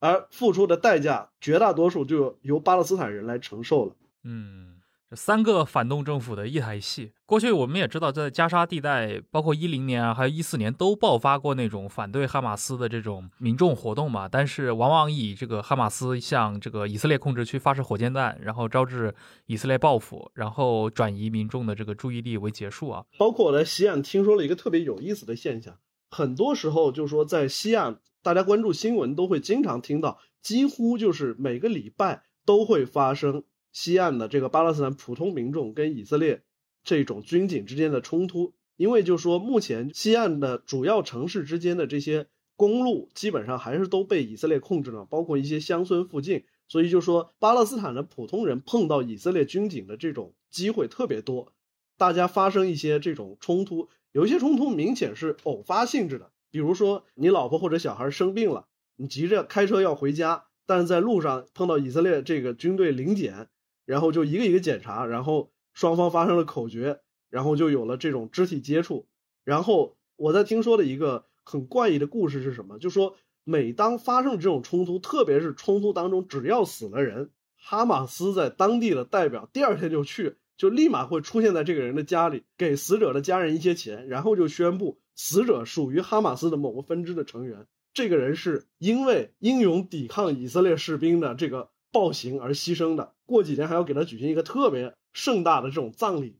[0.00, 3.96] 而付出的代价绝大多数就由巴勒斯坦人来承受了。
[4.24, 4.80] 嗯。
[5.10, 7.12] 这三个反动政府的一台戏。
[7.26, 14.28] 过去我们也知道，在加沙地带，包括一零年啊，还有一四年，都爆发过那种反对哈马斯的这种民众活动嘛。
[14.28, 19.14] 但是往往以这个哈马斯向这个以色列控制区发射火箭弹，然后招致
[19.46, 23.04] 以色列报复，然后转移民众的这个注意力为结束啊。
[23.18, 25.76] 包括我在西岸听说了一个特别有意思的现象，
[26.10, 33.44] 很多时候就是说在西岸，大家关注新闻都会经常听到，几乎就是每个礼拜都会发生。
[33.74, 36.42] 西岸的这个巴勒斯坦普通民众跟以色列
[36.84, 51.52] 这种军警之间的冲突，因为就说目前西岸的主要城市之间的这些公路基本上还是都被以色列控制了，包括一些乡村附近，所以就说巴勒斯坦的普通人碰到以色列军警的这种机会特别多，
[51.98, 63.48] 大家发生一些这种冲突，有一些冲突明显是偶发性质的，比如说你老婆或者小孩生病了，你急着开车要回家，但是在路上碰到以色列这个军队临检。
[63.86, 69.06] 然后就一个一个检查，然后双方发生了口角，然后就有了这种肢体接触。
[69.44, 72.78] 然后我在听说的一个很怪异的故事是什么？
[72.78, 87.66] 就说每当发生这种冲突，特别是冲突当中只要死了人，哈马斯在当地的代表第二天就去，就立马会出现在这个人的家里，给死者的家人一些钱，然后就宣布死者属于哈马斯的某个分支的成员。
[87.92, 91.70] 这个人是因为英勇抵抗以色列士兵的这个。
[91.94, 96.38] 暴行而牺牲的，过几天还要给他举行一个特别盛大的这种葬礼，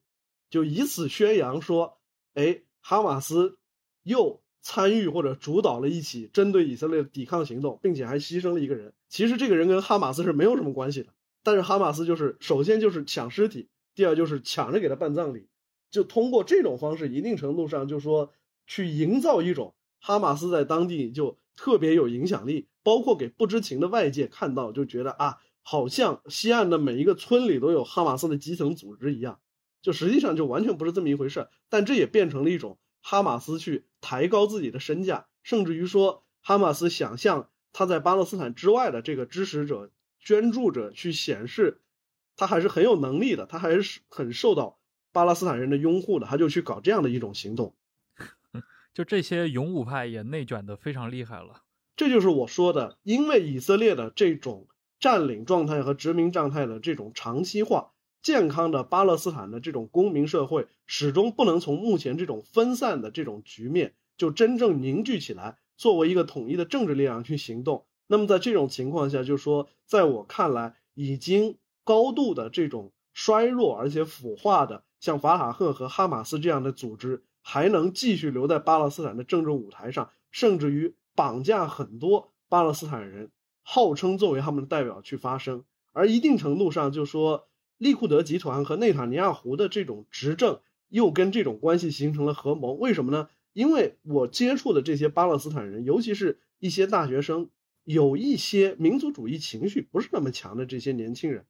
[0.51, 1.99] 就以此宣扬说，
[2.35, 3.59] 哎，哈马斯
[4.03, 8.93] 又参与或者主导了一起针对以色列的抵抗行动，并且还牺牲了一个人。
[9.09, 11.13] 其实这个人跟哈马斯是没有什么关系的，
[11.43, 15.49] 但是哈马斯就是首先就是抢尸体，第二就是抢着给他办葬礼，
[15.91, 18.33] 就通过这种方式，一定程度上就说
[18.67, 22.69] 去营造一种哈马斯在当地就特别有影响力。
[22.83, 29.41] 包括给不知情的外界看到，就觉得啊，好像西岸的每一个村里都有哈马斯的基层组织一样，
[29.83, 31.49] 就实际上就完全不是这么一回事。
[31.69, 39.91] 但这也变成了一种哈马斯去抬高自己的身价，甚至于说哈马斯想向他在巴勒斯坦之外的这个支持者、
[40.21, 41.81] 捐助者去显示，
[42.37, 44.79] 他还是很有能力的，他还是很受到
[45.13, 47.75] 巴勒斯坦人的拥护的，他就去搞这样的一种行动。
[48.95, 51.63] 就这些勇武派也内卷的非常厉害了。
[51.97, 57.93] 这就是我说的，因为以色列的这种占领状态和殖民状态的这种长期化，
[58.23, 67.85] 健康的巴勒斯坦的这种公民社会始终不能从目前这种分散的这种局面就真正凝聚起来，作为一个统一的政治力量去行动。
[68.07, 80.95] 那么在这种情况下，就说在我看来，已经高度的这种衰弱而且腐化的，像法塔赫和哈马斯这样的组织，还能继续留在巴勒斯坦的政治舞台上，甚至于。
[81.17, 83.31] 绑架很多巴勒斯坦人，
[83.65, 87.49] 号称作为他们的代表去发声，而一定程度上就说
[87.79, 92.75] 利库德集团和内塔尼亚胡的这种执政又跟这种关系形成了合谋。
[92.75, 93.29] 为什么呢？
[93.53, 97.51] 因为我接触的这些巴勒斯坦人，尤其是一些大学生，
[97.85, 101.47] 有一些民族主义情绪不是那么强的这些年轻人，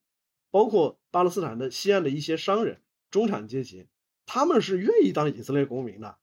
[0.50, 3.86] 包括巴勒斯坦的西岸的一些商人、中产阶级，
[4.26, 6.18] 他们是愿意当以色列公民的，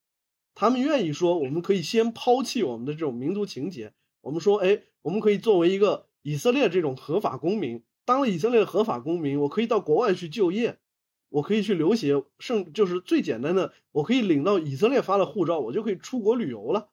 [0.53, 10.77] 他们愿意说我们可以先抛弃我们的这种民族情结，我们说，哎，我们可以作为一个以色列这种合法公民，当了以色列合法公民，我可以到国外去就业，
[11.29, 16.89] 我可以去留学，甚就是最简单的，我可以领到以色列发的护照，我就可以出国旅游了。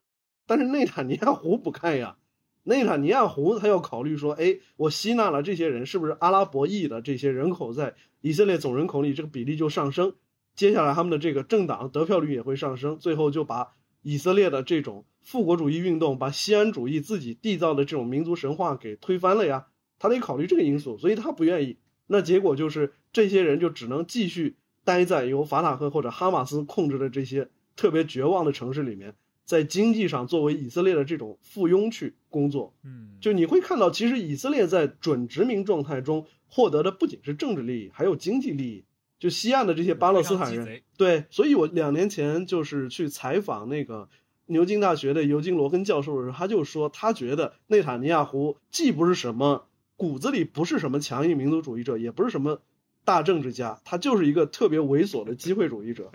[0.47, 2.17] 但是内塔尼亚胡不看呀。
[2.65, 10.15] 内塔尼亚胡他要考虑说，哎，我吸纳了这些人，是不是阿拉伯裔的这些人口在以色列总人口里这个比例就上升？
[10.55, 13.75] 接下来他们的这个政党得票率也会上升，最后就把
[14.09, 19.67] 以色列的这种复国主义运动，把西安主义自己缔造的这种民族神话给推翻了呀。
[19.99, 21.77] 他得考虑这个因素，所以他不愿意。
[22.07, 29.15] 那结果就是这些人就只能继续待在由法塔赫或者哈马斯控制的这些特别绝望的城市里面。
[29.45, 38.85] 在经济上作为以色列的这种附庸去工作，嗯，就你会看到，其实以色列在准殖民状态中获得的不仅是政治利益，还有经济利益。
[39.19, 44.09] 就西岸的这些巴勒斯坦人，对，所以我两年前就是去采访那个
[44.47, 49.67] 牛津大学的尤金·罗根教授的时候，他就说，他觉得内塔尼亚胡既不是什么
[49.97, 52.63] 骨子里不是什么强硬民族主义者，也不是什么
[53.05, 56.13] 大政治家，他就是一个特别猥琐的机会主义者，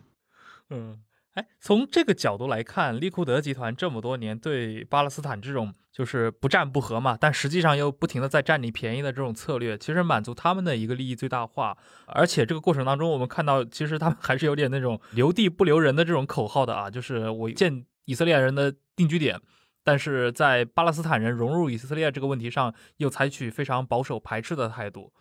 [0.70, 1.02] 嗯。
[1.34, 11.76] 哎，从这个角度来看，利库德集团这么多年对巴勒斯坦这种就是不战不和嘛，但实际上又不停的在占你便宜的这种策略，其实满足他们的一个利益最大化。
[12.06, 19.42] 而且这个过程当中，我们看到其实他们还是有点那种留地不留人的这种口号的啊，就是我建以色列人的定居点，
[19.84, 25.12] 但是在巴勒斯坦人融入以色列这个问题上，又采取非常保守排斥的态度。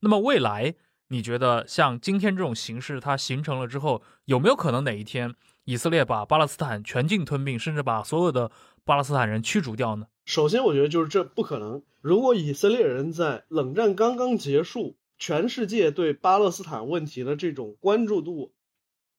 [0.00, 0.74] 那么未来
[1.08, 5.34] 你觉得像今天这种形势它形成了之后，有没有可能哪一天？
[5.64, 8.50] 以色列把巴勒斯坦全境吞并，甚至把所有的
[8.84, 10.06] 巴勒斯坦人驱逐掉呢？
[10.24, 11.82] 首先，我觉得就是这不可能。
[12.00, 18.52] 如果以色列人在冷战刚刚结束，全世界对巴勒斯坦问题的这种关注度，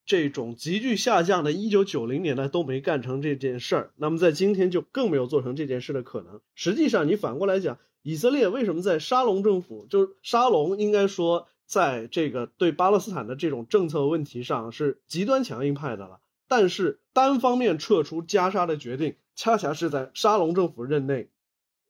[0.06, 6.42] 这种急剧下降的1990年代都没干成这件事儿，那么在今天就更没有做成这件事的可能。
[6.56, 16.20] 实际上，你反过来讲，以色列为什么在沙龙政府，就是沙龙应该说在这个对巴勒斯坦的这种政策问题上是极端强硬派的了？
[16.56, 21.32] 但是单方面撤出加沙的决定，恰恰是在沙龙政府任内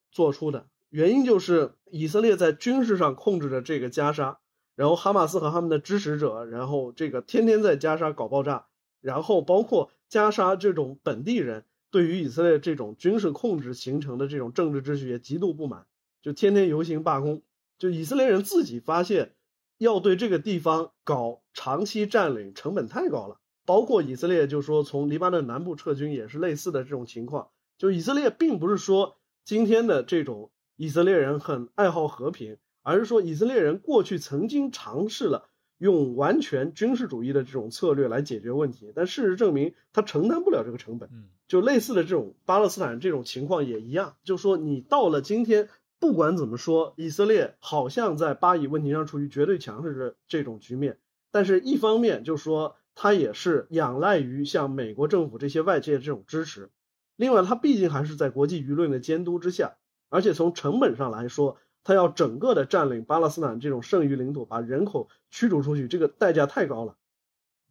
[0.10, 0.70] 做出的。
[0.90, 4.40] 原因就是以色列在军事上控制着这个加沙，
[4.78, 8.68] 然后哈马斯和他们的支持者，然后这个天天在加沙搞爆炸，
[9.02, 15.86] 然后包括加沙这种本地人对于以色列这种军事控制形成的这种政治秩序也极度不满，
[16.22, 17.42] 就天天游行罢工。
[17.78, 19.36] 就以色列人自己发现，
[19.78, 23.42] 要对这个地方搞长期占领，成本太高了。
[23.66, 27.50] 包括以色列，就是说从黎巴嫩南部撤军也是类似的这种情况。
[27.78, 41.10] 就以色列并不是说今天的这种以色列人很爱好和平，而是说以色列人过去曾经尝试了用完全军事主义的这种策略来解决问题，但事实证明他承担不了这个成本。
[41.48, 51.00] 就类似的这种巴勒斯坦这种情况也一样，就说你到了今天，不管怎么说，以色列好像在巴以问题上处于绝对强势的这种局面，
[51.32, 52.76] 但是一方面就说。
[52.96, 56.70] 它也是仰赖于像美国政府这些外界这种支持，
[57.16, 59.76] 另外，它毕竟还是在国际舆论的监督之下，
[60.10, 66.96] 而且从成本上来说，它要整个的占领巴勒斯坦这种剩余领土，把人口驱逐出去，这个代价太高了。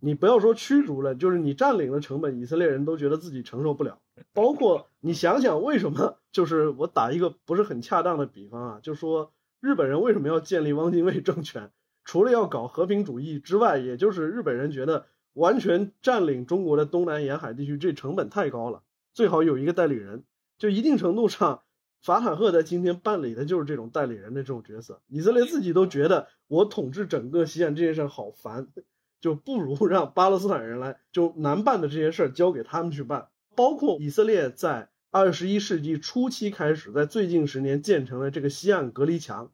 [0.01, 4.01] 你不要说驱逐了，就是你占领的成本，以色列人都觉得自己承受不了。
[4.33, 6.19] 包括你想想，为什么？
[6.33, 11.71] 就是我打一个不是很恰当的比方啊，就说日本人为什么要建立汪精卫政权？
[12.05, 15.07] 除了要搞和平主义之外，也就是日本人觉得。
[15.35, 18.83] 完全占领中国的东南沿海地区，这成本太高了。
[19.15, 20.25] 最好有一个代理人，
[20.59, 21.63] 就一定程度上，
[22.03, 25.03] 法坦赫在今天办理的就是这种代理人的这种角色。
[25.09, 28.69] 以色列自己都觉得我统治整个西岸这件事好烦，
[29.21, 33.29] 就不如让巴勒斯坦人来，就难办的这些事儿交给他们去办。
[33.55, 39.53] 包括以色列在二十一世纪初期开始，在最近十年建成了这个西岸隔离墙，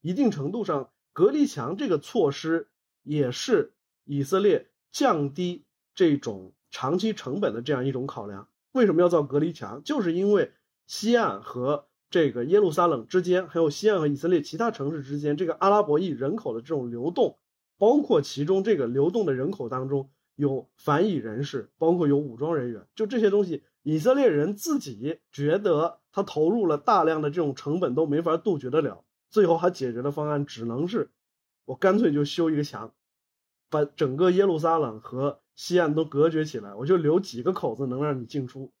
[0.00, 2.68] 一定程度上，隔离墙这个措施
[3.02, 3.74] 也是
[4.04, 4.69] 以色列。
[4.92, 5.64] 降低
[5.94, 9.82] 这种长期成本的这样一种考量，为什么要造隔离墙？
[9.84, 10.52] 就是因为
[10.86, 17.38] 西岸和这个耶路撒冷之间，还有西岸和以色列其他城市之间，这个阿拉伯裔人口的这种流动，
[17.78, 31.10] 包括其中这个流动的人口当中有反以人士，包括有武装人员，就这些东西，以色列人自己觉得他投入了大量的这种成本都没法杜绝得了，最后他解决的方案只能是，
[31.64, 32.92] 我干脆就修一个墙。
[33.70, 38.72] 把整个耶路撒冷和西岸都隔绝起来，我就留几个口子能让你进出。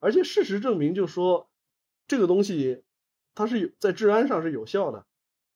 [0.00, 1.48] 而且事实证明，就说
[2.06, 2.82] 这个东西
[3.34, 5.06] 它是有在治安上是有效的，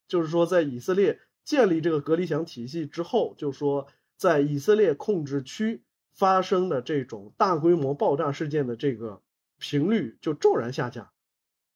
[0.07, 9.21] 就是说在以色列建立这个隔离墙体系之后，就说在以色列控制区发生的这种大规模爆炸事件的这个
[9.57, 11.09] 频率就骤然下降。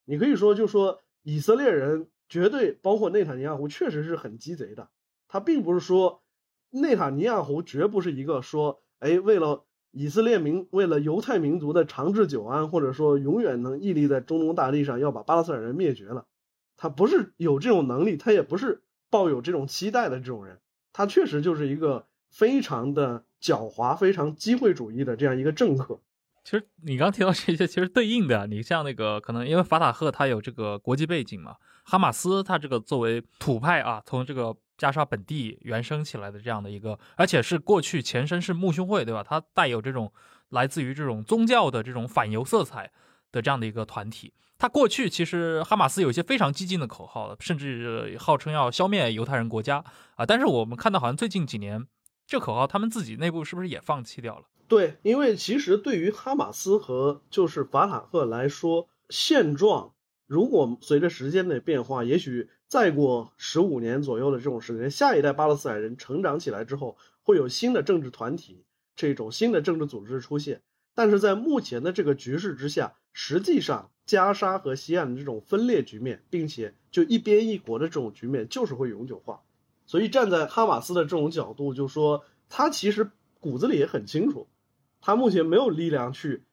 [0.04, 4.90] 你可以说，就说以色列人绝对包括内塔尼亚胡确实是很鸡贼的，
[5.26, 6.22] 他并不是说
[6.70, 9.64] 内塔尼亚胡绝不是一个说，哎，为了。
[9.90, 16.26] 以色列民为了犹太民族的长治久安，或者说永远能屹立在中东大地上，要把巴勒斯坦人灭绝了。
[16.76, 20.60] 他不是有这种能力，他也不是抱有这种期待的这种人。
[20.92, 25.98] 他确实就是一个非常的狡猾、非常机会主义的这样一个政客。
[26.44, 34.54] 其实你刚提到这些，其实对应的，你像那个可能因为法塔赫他有这个国际背景嘛，哈马斯他这个作为土派啊，从这个。
[34.78, 39.24] 加沙本地原生起来的这样的一个，而且是过去前身是穆兄会，对吧？
[39.28, 40.12] 它带有这种
[40.50, 42.92] 来自于这种宗教的这种反犹色彩
[43.32, 44.32] 的这样的一个团体。
[44.56, 50.24] 它过去其实哈马斯有一些非常激进的口号，甚至号称要消灭犹太人国家啊。
[50.24, 51.86] 但是我们看到好像最近几年，
[52.26, 54.44] 这口号他们自己内部是不是也放弃掉了？
[54.68, 59.94] 对，因为其实对于哈马斯和就是法塔赫来说，现状
[60.26, 62.48] 如果随着时间的变化，也许。
[62.68, 68.62] 再过十五年左右的这种时间，下一代巴勒斯坦人成长起来之后，会有新的政治团体，
[68.94, 70.60] 这种新的政治组织出现。
[70.94, 79.40] 但是在目前的这个局势之下，实际上加沙和西岸的这种分裂局面，并且就一边一国的这种局面，就是会永久化。
[79.86, 83.10] 所以站在哈马斯的这种角度，就说他其实
[83.40, 84.46] 骨子里也很清楚，
[85.00, 86.44] 他目前没有力量去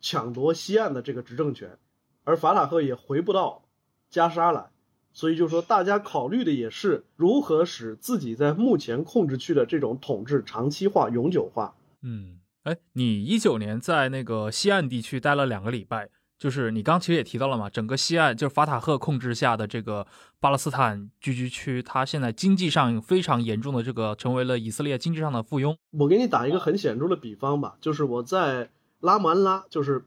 [0.00, 1.76] 抢夺西岸的这个执政权，
[2.22, 3.64] 而法塔赫也回不到
[4.10, 4.70] 加沙来。
[5.16, 11.74] 所以就说，大家考虑的也是如何使自己在目前控制区的这种统治长期化、永久化。
[12.02, 20.06] 嗯，哎，你一九年在那个西岸地区待了两个礼拜，就是你刚其实也提到了嘛，整个西岸就是法塔赫控制下的这个
[20.38, 25.74] 巴勒斯坦聚居区，它现在经济上非常严重的这个成为了以色列经济上的附庸。
[25.92, 28.68] 我给你打一个很显著的比方吧，就是我在
[29.00, 30.04] 拉姆安拉，就是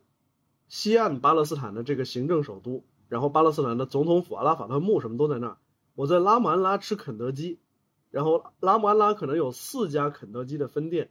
[0.67, 2.83] 西岸巴勒斯坦的这个行政首都。
[3.09, 5.57] 然后巴勒斯坦的总统府阿拉法特墓什么都在那儿。
[5.95, 7.59] 我在拉姆安拉吃肯德基，
[8.09, 11.09] 然后拉姆安拉可能有四家肯德基的分店，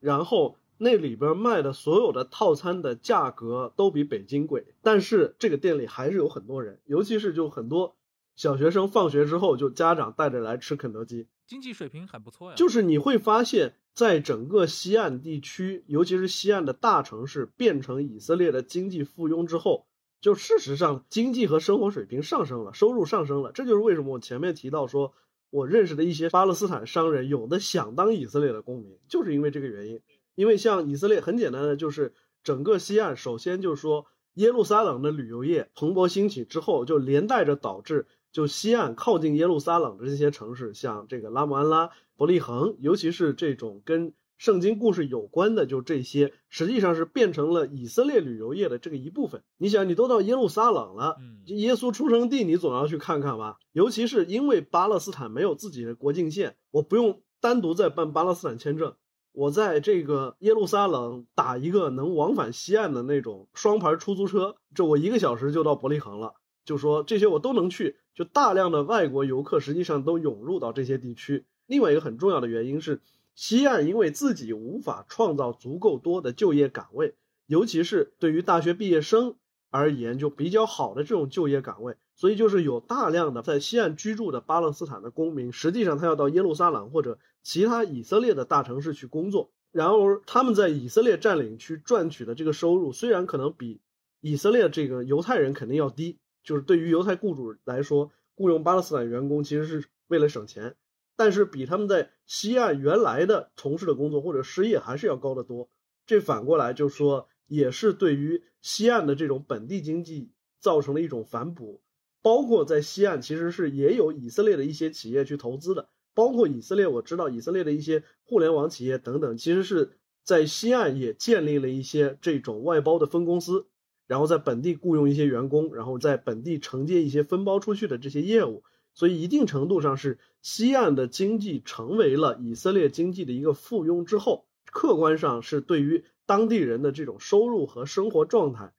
[0.00, 7.96] 然后那里边卖的所有的套餐的价格都比北京贵，但是这个店里还是有很多人，尤其是就很多
[8.36, 12.56] 小学生放学之后就家长带着来吃肯德基，经济水平很不错呀。
[12.56, 19.86] 就是你会发现在整个西岸地区，尤其是西岸的大城市变成以色列的经济附庸之后。
[20.20, 25.12] 就事实上，经济和生活水平上升了，收入上升了，这就是为什么我前面提到说，
[25.50, 30.00] 我认识的一些巴勒斯坦商人有的想当以色列的公民，就是因为这个原因。
[30.34, 44.12] 因为像以色列，很简单的就是整个西岸，首先就是说耶路撒冷的旅游业蓬勃兴起之后，就连带着导致就西岸靠近耶路撒冷的这些城市，像这个拉姆安拉、伯利恒，尤其是这种跟。
[44.38, 49.42] 圣经故事有关的就这些，实际上是变成了以色列旅游业的这个一部分。
[49.56, 51.16] 你想，你都到耶路撒冷了，
[51.46, 53.58] 耶稣出生地，你总要去看看吧。
[53.72, 58.94] 尤其是因为巴勒斯坦没有自己的国境线，我不用单独再办巴勒斯坦签证，
[59.32, 66.34] 我在这个耶路撒冷打一个能往返西岸的那种双牌出租车，这我一个小时就到伯利恒了。
[66.64, 71.44] 就说这些我都能去，就大量的外国游客实际上都涌入到这些地区。
[71.66, 73.00] 另外一个很重要的原因是。
[73.40, 77.14] 西岸因为自己无法创造足够多的就业岗位，
[77.46, 79.36] 尤其是对于大学毕业生
[79.70, 93.80] 而言，就比较好的这种就业岗位，所以就是有大量的在西岸居住的巴勒斯坦的公民，实际上他要到耶路撒冷或者其他以色列的大城市去工作，然后他们在以色列占领区赚取的这个收入，虽然可能比
[94.20, 100.74] 以色列这个犹太人肯定要低，就是对于犹太雇主来说，雇佣巴勒斯坦员工其实是为了省钱。
[101.18, 105.68] 但是比他们在西岸原来的从事的工作或者失业还是要高得多，
[106.06, 110.30] 这反过来就说也是对于西岸的这种本地经济
[110.60, 111.82] 造成了一种反哺，
[112.22, 123.66] 包括在西岸其实是也有以色列的一些企业去投资的，包括以色列我知道以色列的一些互联网企业等等，其实是在西岸也建立了一些这种外包的分公司，
[124.06, 128.62] 然后在本地雇佣一些员工，然后在本地承接一些分包出去的这些业务。
[128.94, 138.72] 所以，一定程度上是西岸的经济成为了以色列经济的一个附庸之后，客观上是对于当地人的这种收入和生活状态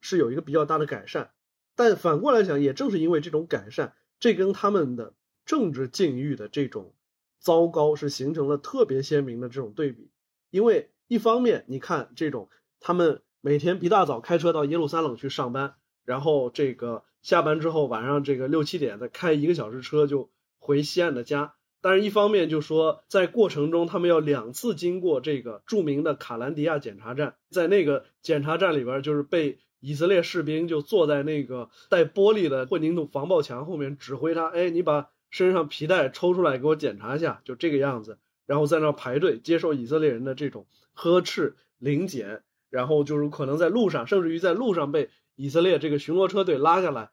[0.00, 1.32] 是有一个比较大的改善。
[1.74, 5.14] 但反过来讲，也正是因为这种改善，这跟他们的
[5.44, 6.94] 政治境遇的这种
[7.38, 10.10] 糟糕是形成了特别鲜明的这种对比。
[10.50, 12.48] 因为一方面，你看这种
[12.80, 15.74] 他们每天一大早开车到耶路撒冷去上班，
[16.04, 17.04] 然后这个。
[17.24, 20.28] 下班之后晚上这个六七点再开一个小时车就
[20.64, 21.52] 回西岸的家。
[21.82, 47.10] 但是，一方面就说在过程中，他们要两次经过这个著名的卡兰迪亚检查站，在那个检查站里边，就是被以色列士兵就坐在那个带玻璃的混凝土防爆墙后面，指挥他，哎，你把身上皮带抽出来给我检查一下，就这个样子，然后在那排队接受以色列人的这种呵斥临检，然后就是可能在路上，甚至于在路上被以色列这个巡逻车队拉下来。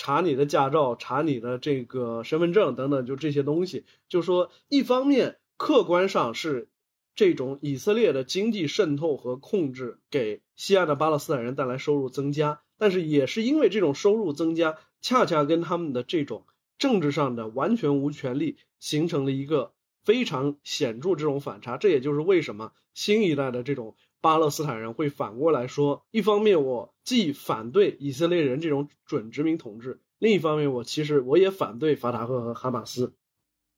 [0.00, 3.84] 查你的驾照，查你的这个身份证等等，就这些东西。
[4.08, 6.68] 就说一方面客观上是
[7.16, 16.46] 这种以色列的经济渗透和控制给西岸的巴勒斯坦人带来收入增加，但是也是因为这种收入增加，恰恰跟他们的这种
[16.78, 19.72] 政治上的完全无权利形成了一个
[20.04, 21.76] 非常显著这种反差。
[21.76, 23.96] 这也就是为什么新一代的这种。
[24.20, 33.14] 巴勒斯坦人会反过来说，一方面我既反对以色列人这种准殖民统治，另一方面我其实我也反对法塔赫和哈马斯。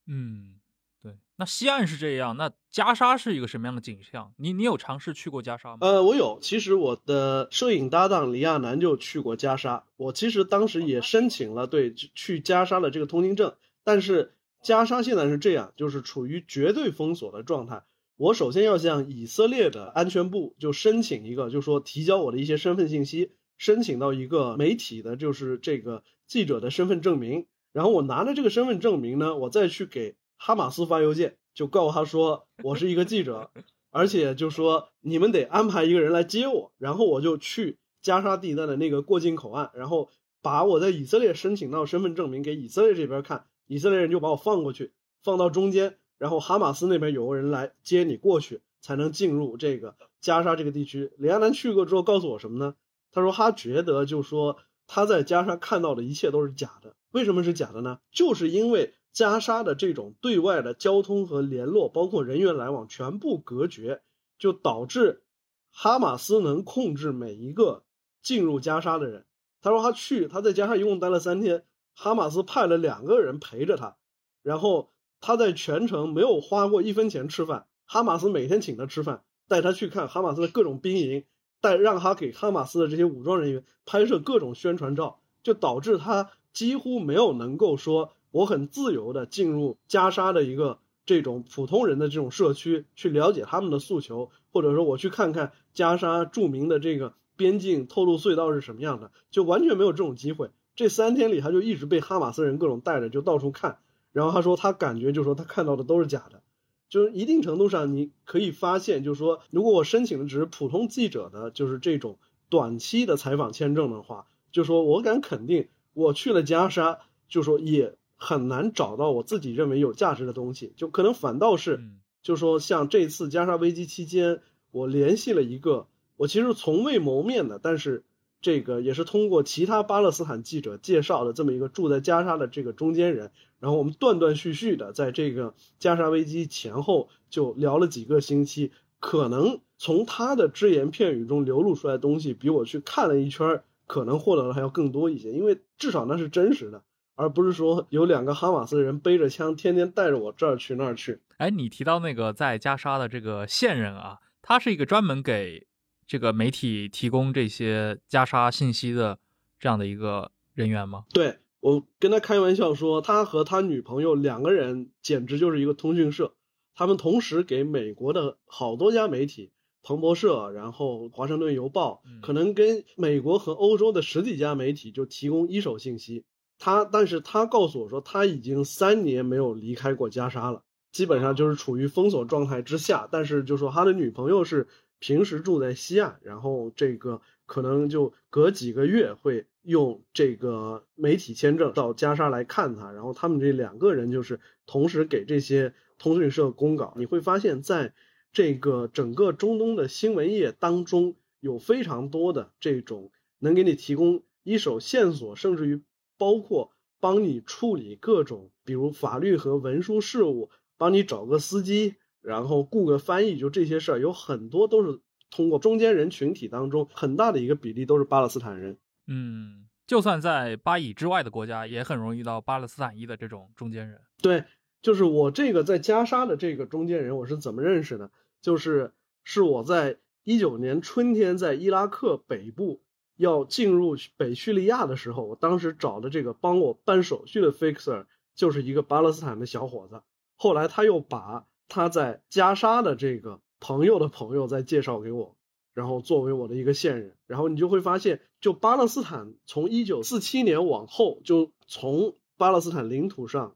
[0.07, 0.55] 嗯，
[1.03, 1.19] 对。
[1.37, 4.33] 那西岸是这样，那加沙是一个什么样的景象？
[4.37, 5.79] 你你有尝试去过加沙吗？
[5.83, 6.39] 呃，我有。
[6.41, 13.55] 其实我的摄影搭档李亚男就去过加沙，我其实当时也申请了对去加沙的这个通行证，
[13.85, 17.85] 但是加沙现在是这样，就是处于绝对封锁的状态。
[18.21, 27.47] 我首先要向以色列的安全部就申请一个，就说提交我的一些身份信息，申请到一个媒体的，就是这个记者的身份证明。
[27.73, 33.51] 然后我拿着这个身份证明呢，我再去给哈马斯发邮件，就告诉他说我是一个记者，
[33.91, 36.73] 而且就说你们得安排一个人来接我。
[36.77, 40.11] 然后我就去加沙地带的那个过境口岸，然后
[40.43, 44.93] 把我在以色列申请到身份证明给以色列这边看，以色列人就把我放过去，
[45.23, 45.97] 放到中间。
[46.21, 51.11] 然后哈马斯那边有个人来接你过去，才能进入这个加沙这个地区。
[51.17, 52.75] 李亚男去过之后告诉我什么呢？
[53.11, 56.95] 他说他觉得，就说他在加沙看到的一切都是假的。
[57.13, 58.01] 为什么是假的呢？
[58.13, 64.03] 就是因为加沙的这种对外的交通和联络，包括人员来往全部隔绝，
[64.39, 65.23] 就导致
[65.71, 67.85] 哈马斯能控制每一个
[68.23, 69.25] 进入加沙的人。
[69.63, 71.65] 他说他去他在加沙一共待了三天，
[71.95, 73.97] 哈马斯派了两个人陪着他，
[74.43, 74.91] 然后。
[75.21, 81.25] 他在全程没有花过一分钱吃饭，哈马斯每天请他吃饭，带他去看哈马斯的各种兵营，
[81.61, 100.51] 带让他给哈马斯的这些武装人员拍摄各种宣传照，就导致他几乎没有能够说我很自由的进入加沙的一个这种普通人的这种社区去了解他们的诉求，或者说我去看看加沙著名的这个边境透露隧道是什么样的，就完全没有这种机会。
[100.77, 103.79] 这三天里，他就一直被哈马斯人各种带着，就到处看。
[104.13, 106.43] 然后他说，他感觉就是说他看到的都是假的，
[106.89, 112.19] 就是一定程度上你可以发现，就是说如果我申请的只是普通记者的，就是这种
[112.49, 121.81] 短期的采访签证的话，就说我敢肯定，我去了加沙，就说也很难找到我自己认为有价值的东西，就可能反倒是，
[122.23, 128.05] 就说像这次加沙危机期间，我联系了一个我其实从未谋面的，但是。
[128.43, 146.83] 这个也是通过其他巴勒斯坦记者介绍的这么一个住在加沙的这个中间人，然后我们断断续续的在这个加沙危机前后就聊了几个星期，可能从他的只言片语中流露出来的东西，比我去看了一圈可能获得的还要更多一些，因为至少那是真实的，
[147.17, 151.21] 而不是说有两个哈马斯人背着枪天天带着我这儿去那儿去。
[151.37, 155.67] 哎，你提到那个在加沙的这个线人啊，他是一个专门给。
[156.11, 159.21] 这个媒体提供这些加沙信息的
[159.61, 161.05] 这样的一个人员吗？
[161.13, 166.35] 对我跟他开玩笑说，他和他女朋友两个人简直就是一个通讯社，
[166.75, 169.53] 他们同时给美国的好多家媒体，
[169.85, 176.25] 彭博社，然后华盛顿邮报，可能跟美国和欧洲的十几家媒体就提供一手信息。
[176.59, 183.09] 他，但是他告诉我说，他已经三年没有离开过加沙了，基本上就是处于封锁状态之下。
[183.13, 184.67] 但是就说他的女朋友是。
[185.01, 196.95] 平时住在西岸，然后这个可能就隔几个月会用这个媒体签证到加沙来看他，然后他们这两个人就是同时给这些通讯社公稿。
[196.97, 197.93] 你会发现在
[198.33, 205.83] 这个整个中东的新闻业当中，有非常多的这种能给你提供一手线索，甚至于
[206.19, 211.97] 包括帮你处理各种比如法律和文书事务，帮你找个司机。
[212.21, 218.79] 然后雇个翻译，就这些事儿，有很多都是通过中间人群体当中，很大的一个比例都是巴勒斯坦人。
[219.07, 224.01] 嗯，就算在巴以之外的国家，也很容易遇到巴勒斯坦裔的这种中间人。
[224.23, 224.45] 对，
[224.83, 228.11] 就是我这个在加沙的这个中间人，我是怎么认识的？
[228.43, 228.93] 就是
[229.25, 232.83] 是我在一九年春天在伊拉克北部
[233.17, 240.03] 要进入北叙利亚的时候，我当时找的这个帮我办手续的 fixer 就是一个巴勒斯坦的小伙子。
[240.37, 245.37] 后来他又把他在加沙的这个朋友的朋友再介绍给我，
[245.73, 247.17] 然后作为我的一个线人。
[247.27, 253.55] 然后你就会发现，就巴勒斯坦从一九四七年往后，就从巴勒斯坦领土上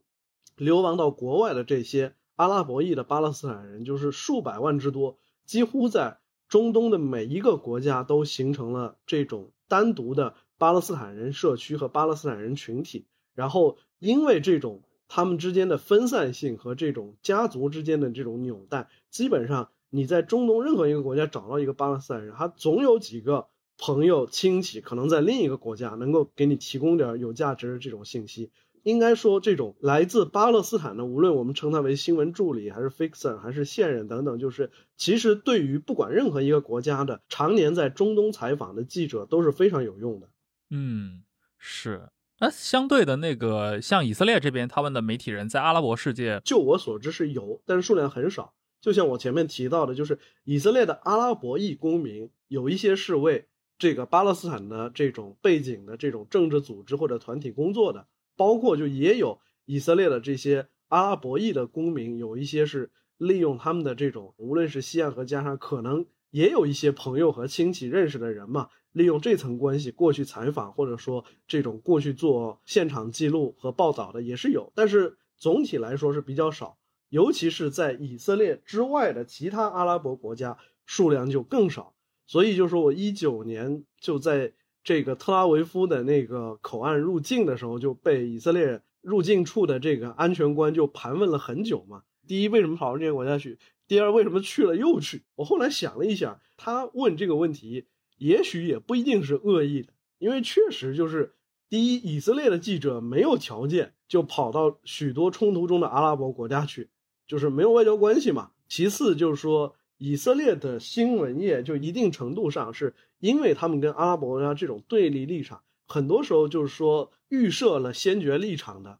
[0.57, 6.21] 流亡到国外的这些阿拉伯裔的巴勒斯坦人，就是数百万之多，几乎在。
[6.47, 14.83] 中东的每一个国家都形成了这种单独的巴勒斯坦人社区和巴勒斯坦人群体，然后因为这种
[15.17, 23.47] 他们之间的分散性和这种家族之间的这种纽带，基本上你在中东任何一个国家找到一个巴勒斯坦人，他总有几个
[23.79, 28.51] 朋友亲戚可能在另一个国家能够给你提供点有价值的这种信息。
[28.83, 40.29] 应该说，这种来自巴勒斯坦的，无论我们称他为新闻助理，还是 fixer，还是线人等等，就是其实对于不管任何一个国家的常年在中东采访的记者都是非常有用的。
[40.71, 41.23] 嗯，
[41.57, 42.09] 是。
[42.45, 48.53] 那相对的那个，像以色列这边，他们的媒体人在阿拉伯世界，就我所知是有，但是数量很少。
[48.83, 53.47] 就像我前面提到的，就是以色列的阿拉伯裔公民，有一些是为
[53.79, 58.07] 这个巴勒斯坦的这种背景的这种政治组织或者团体工作的。
[58.37, 76.79] 包括就也有以色列的这些阿拉伯裔的公民，有一些是利用他们的这种，无论是西岸和加沙，可能也有一些朋友和亲戚认识的人嘛，利用这层关系过去采访，或者说这种过去做现场记录和报道的也是有，但是总体来说是比较少，
[77.11, 80.57] 尤其是在以色列之外的其他阿拉伯国家
[80.87, 81.93] 数量就更少。
[82.27, 84.55] 所以就说我一九年就在。
[84.87, 92.03] 这个特拉维夫的那个口岸入境的时候，就被以色列入境处的这个安全官就盘问了很久嘛。
[92.27, 93.59] 第一，为什么跑到这些国家去？
[93.89, 95.23] 第二，为什么去了又去？
[95.37, 101.35] 我后来想了一下，他问这个问题，也许也不一定是恶意的，因为确实就是
[101.69, 106.91] 第一，以色列的记者没有条件就跑到许多冲突中的阿拉伯国家去，
[107.27, 108.51] 就是没有外交关系嘛。
[108.69, 109.75] 其次就是说。
[109.97, 118.99] 以色列的新闻业就一定程度上是因为他们跟阿拉伯国家这种对立立场，很多时候就是说预设了先决立场的。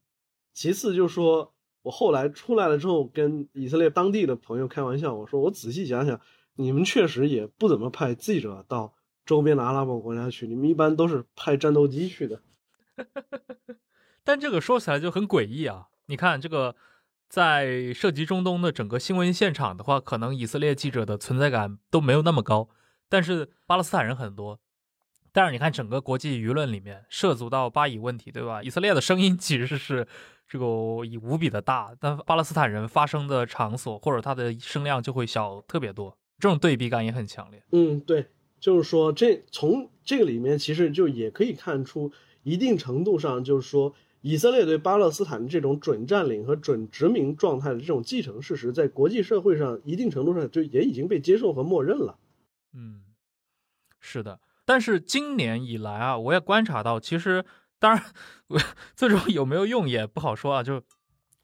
[0.55, 6.21] 其次就是说我后来出来了之后，跟以色列当地的朋友开玩笑，我说我仔细想想，
[6.55, 8.94] 你们确实也不怎么派记者到
[9.25, 12.41] 周边的阿拉伯国家去，你们一般都是派战斗机去的。
[14.25, 15.89] 但这个说起来就很诡异啊！
[16.07, 16.77] 你看这个。
[17.27, 22.69] 在涉及中东的整个新闻现场的话，可能以色列记者的存在感都没有那么高，
[23.09, 24.61] 但是巴勒斯坦人很多。
[25.33, 28.63] 但是你看整个国际舆论里面涉足到巴以问题，对吧？
[28.63, 30.07] 以色列的声音其实是
[30.47, 37.61] 这个以无比的大，但巴勒斯坦人发声的场所或者他的声量就会小特别多，这种对比感也很强烈。
[37.73, 38.29] 嗯，对，
[38.65, 42.11] 就是说这从这个里面其实就也可以看出
[42.43, 43.95] 一定程度上就是说。
[44.27, 52.17] 以色列对巴勒斯坦这种准占领和准殖民状态的这种继承事实，在国际社会上一定程度上就也已经被接受和默认了。
[52.73, 53.03] 嗯，
[54.01, 54.41] 是的。
[54.65, 57.45] 但是今年以来啊，我也观察到，其实
[57.79, 58.03] 当然，
[58.97, 60.63] 最终有没有用也不好说啊。
[60.63, 60.83] 就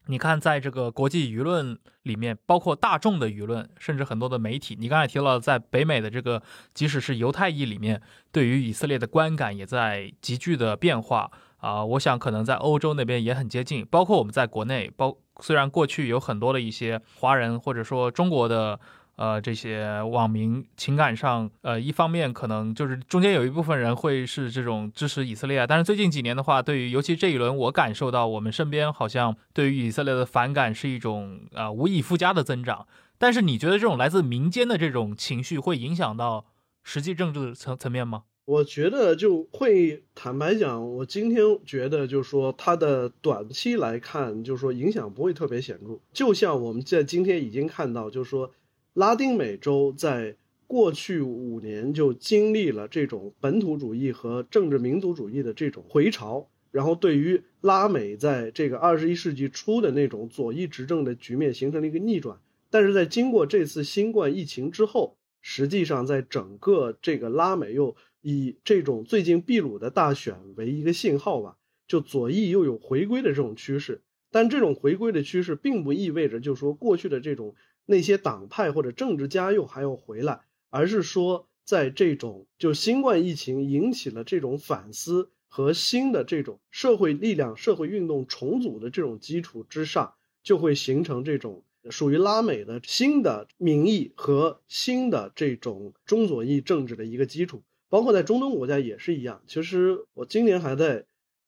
[0.07, 6.41] 你看，在这个国际舆论里面，包括大众的舆论，甚至很多的媒体，你刚才提到，在北美的这个，
[6.73, 8.01] 即使是犹太裔里面，
[8.31, 11.31] 对于以色列的观感也在急剧的变化。
[11.57, 18.79] 啊，我想可能在欧洲那边也很接近，包括我们在国内，包虽然过去有很多的一些华人或者说中国的
[19.21, 32.87] 呃这些网民情感上，呃一方面可能就是中间有一部分人会是这种支持以色列，但是最近几年的话，对于尤其这一轮，我感受到我们身边好像对于以色列的反感是一种啊无以复加的增长。
[33.19, 36.47] 但是你觉得这种来自民间的这种情绪会影响到
[36.83, 38.23] 实际政治层层面吗？
[38.45, 45.99] 我觉得就会坦白讲，我今天觉得就是说，它的短期来看，就是说影响不会特别显著。
[46.11, 48.51] 就像我们在今天已经看到，就是说，
[48.93, 50.35] 拉丁美洲在
[50.67, 62.39] 过去五年就经历了这种本土主义和政治民族主义的这种回潮，然后对于拉美在这个二十一世纪初的那种左翼执政的局面形成了一个逆转。
[62.69, 67.95] 但是在经过这次新冠疫情之后，实际上在整个这个拉美又。
[68.23, 71.57] 以这种最近秘鲁的大选为一个信号吧，
[71.87, 74.03] 就左翼又有回归的这种趋势。
[74.29, 77.55] 但这种回归的趋势并不意味着，就是说过去的这种
[77.91, 80.41] 那些党派或者政治家又还要回来，
[80.71, 97.61] 而是说在这种就新冠疫情引起了这种反思和新的这种社会力量、社会运动重组的这种基础之上，就会形成这种属于拉美的新的民意和新的这种中左翼政治的一个基础。
[97.89, 99.41] 包括在中东国家也是一样。
[99.47, 101.05] 其实我今年还在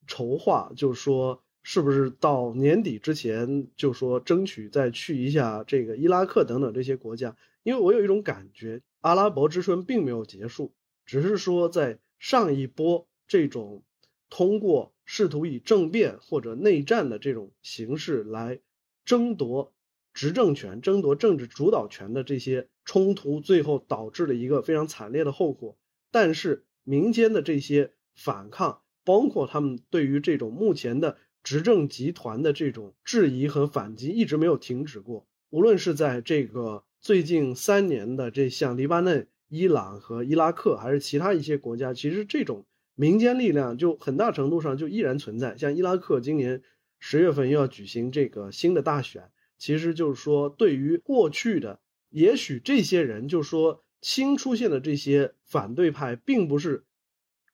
[0.07, 10.73] 筹划，就是说是不是到年底之前，就说争取再去一下这个伊拉克等等这些国家，因为我有一种感觉，阿拉伯之春并没有结束，
[11.05, 13.83] 只是说在上一波这种
[14.29, 18.59] 通过试图以政变或者内战的这种形式来
[19.03, 19.73] 争夺。
[20.15, 25.75] 执政权争夺政治主导权的这些冲突，最后导致了一个非常惨烈的后果。
[26.11, 35.27] 但是民间的这些反抗，包括他们对于这种目前的执政集团的这种质疑和反击，一直没有停止过。
[35.49, 42.65] 无论是在这个最近三年的这像黎巴嫩、伊朗和伊拉克，还是其他一些国家，其实这种
[42.95, 45.57] 民间力量就很大程度上就依然存在。
[45.57, 46.61] 像伊拉克今年
[46.99, 49.29] 十月份又要举行这个新的大选。
[49.59, 51.79] 其实就是说，对于过去的，
[52.09, 56.83] 也许这些人就说新出现的这些反对派，并不是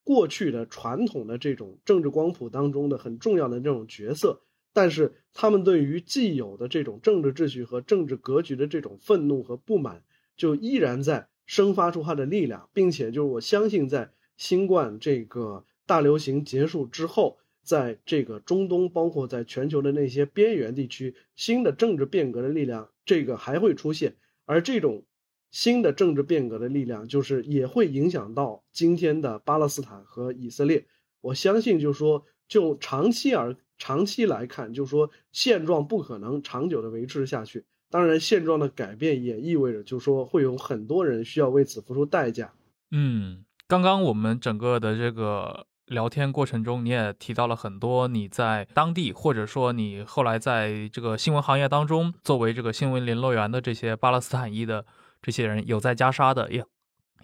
[0.10, 4.42] 过去的传统的这种政治光谱当中的很重要的这种角色，
[4.74, 10.02] 但是他们对于既有的这种政治秩序和政治格局的这种愤怒和不满，
[10.36, 17.38] 就依然在生发出它的力量，并且就是我相信，在新冠这个大流行结束之后。
[17.62, 24.16] 在这个中东，包括在全球的那些边缘地区，新的政治变革的力量，这个还会出现。
[24.46, 25.04] 而这种
[25.52, 30.86] 新的政治变革的力量，就是也会影响到今天的巴勒斯坦和以色列。
[31.22, 37.66] 我相信，就是说，就长期而长期来看，就是说，现状不可能长久的维持下去。
[37.90, 42.54] 当然，现状的改变也意味着，就是说，会有很多人需要为此付出代价。
[42.92, 45.66] 嗯，刚刚我们整个的这个。
[45.90, 54.86] 聊天过程中，你也提到了很多你在当地，或者说你后来在这个新闻行业当中，作为这个新闻联络员的这些巴勒斯坦裔的
[55.22, 56.64] 这些人，有在加沙的，也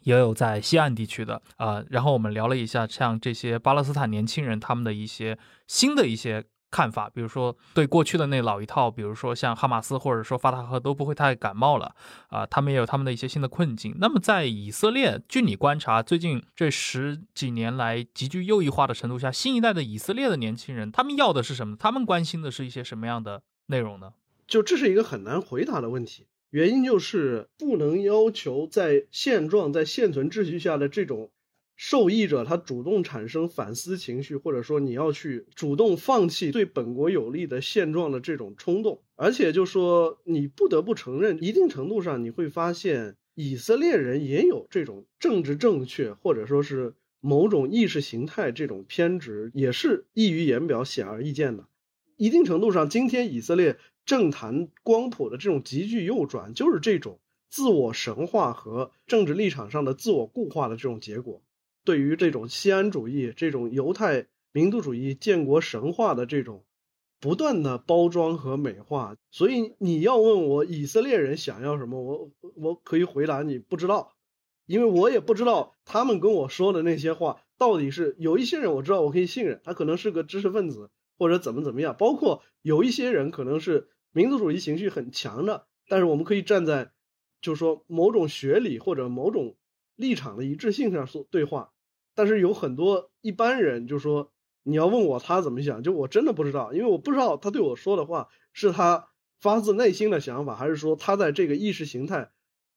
[0.03, 1.83] 也有在西岸地区的啊。
[1.89, 6.45] 然后我们聊了一下，像这些巴勒斯坦年轻人他们的一些新的一些。
[6.71, 11.95] 看法，比如说对过去的那老一套，比如说像哈马斯或者说法塔赫都不会太感冒了
[12.27, 13.95] 啊，他们也有他们的一些新的困境。
[13.97, 21.77] 那么在以色列，据你观察，最近这十几年来极具右翼化的程度下，新一代的以色列的年轻人，他们要的是什么？
[21.77, 24.11] 他们关心的是一些什么样的内容呢？
[24.45, 31.29] 就这是一个很难回答的问题，原因就是不能要求在现状、在现存秩序下的这种。
[31.75, 51.67] 受益者他主动产生反思情绪，或者说你要去主动放弃对本国有利的现状的这种冲动，而且就说你不得不承认，一定程度上你会发现以色列人也有这种政治正确，或者说是某种意识形态这种偏执，也是溢于言表、显而易见的。
[52.15, 53.75] 一定程度上，今天以色列
[54.05, 57.19] 政坛光谱的这种急剧右转，就是这种
[57.49, 61.41] 自我神话和政治立场上的自我固化的这种结果。
[61.83, 66.63] 对于这种西安主义、这种犹太民族主义建国神话的这种
[67.19, 74.15] 不断的包装和美化，所以你要问我以色列人想要什么，我我可以回答你不知道，
[74.65, 86.93] 因为我也不知道他们跟我说的那些话到底是有一些人我知道我可以信任，他可能是个知识分子或者怎么怎么样，包括有一些人可能是民族主义情绪很强的，但是我们可以站在
[87.41, 89.57] 就是说某种学理或者某种
[89.97, 91.73] 立场的一致性上说对话。
[92.13, 94.31] 但是有很多一般人就说，
[94.63, 99.09] 你要问我他怎么想，就我真的不知道，因为我不知道他对我说的话是他
[99.41, 102.31] 发自内心的想法，还是说他在这个意识形态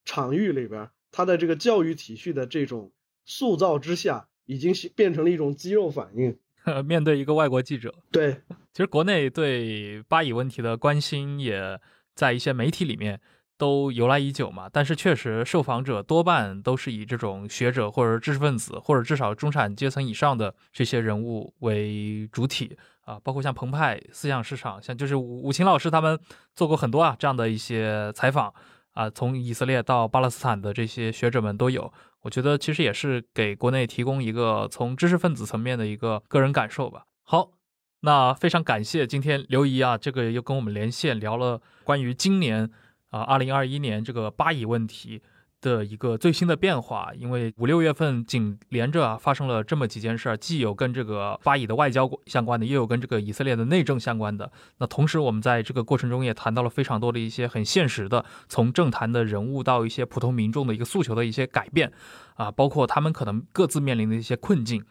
[0.04, 2.90] 场域里边，他在这个教育体系的这种
[3.24, 6.36] 塑造之下，已经变成了一种肌肉反应。
[6.84, 8.32] 面对一个外国记者，对，
[8.72, 11.80] 其实国内对巴以问题的关心也
[12.14, 13.20] 在一些媒体里面。
[13.58, 26.16] 都由来已久嘛，但是确实受访者多半都是以这种学者或者知识分子，或者至少中产阶层以上的这些人物为主体啊，包括像澎湃思想市场，像就是武武琴老师他们
[26.54, 28.54] 做过很多啊这样的一些采访
[28.92, 31.92] 啊，从以色列到巴勒斯坦的这些学者们都有，
[32.22, 37.04] 我觉得其实也是给国内提供一个从知识分子层面的一个个人感受吧。
[37.22, 37.52] 好，
[38.00, 42.70] 那非常感谢今天刘怡啊，这个又跟我们连线聊了关于今年。
[43.10, 45.22] 啊，二零二一年这个巴以问题
[45.60, 54.50] 的一个最新的变化，因为五六月份紧连着发生了这么几件事儿，既有跟这个巴以的外交相关的，也有跟这个以色列的内政相关的。
[54.78, 61.92] 那同时，我们在这个过程中也谈到了非常多的一些很现实的，从政坛的人物到一些普通民众的一个诉求的一些改变，
[62.34, 64.84] 啊，包括他们可能各自面临的一些困境。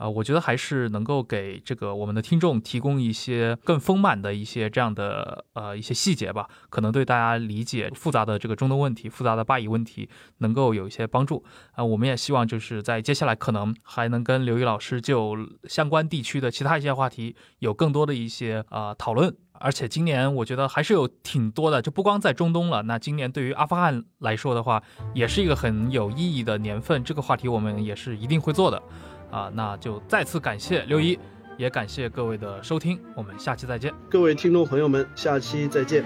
[0.00, 10.08] 啊，我觉得还是能够给这个我们的听众提供一些更丰满的一些这样的呃一些细节吧，可能对大家理解复杂的这个中东问题、复杂的巴以问题
[10.38, 11.84] 能够有一些帮助啊。
[11.84, 19.36] 我们也希望就是在接下来可能还能跟刘毅老师就相关地区的其他一些话题有更多的一些呃讨论。
[19.62, 22.80] 而且今年我觉得还是有挺多的，就不光在中东了。
[22.84, 24.82] 那今年对于阿富汗来说的话，
[25.12, 27.04] 也是一个很有意义的年份。
[27.04, 28.82] 这个话题我们也是一定会做的。
[29.30, 31.18] 啊，那就再次感谢六一，
[31.56, 33.92] 也感谢各位的收听，我们下期再见。
[34.10, 36.04] 各位听众朋友们，下期再见。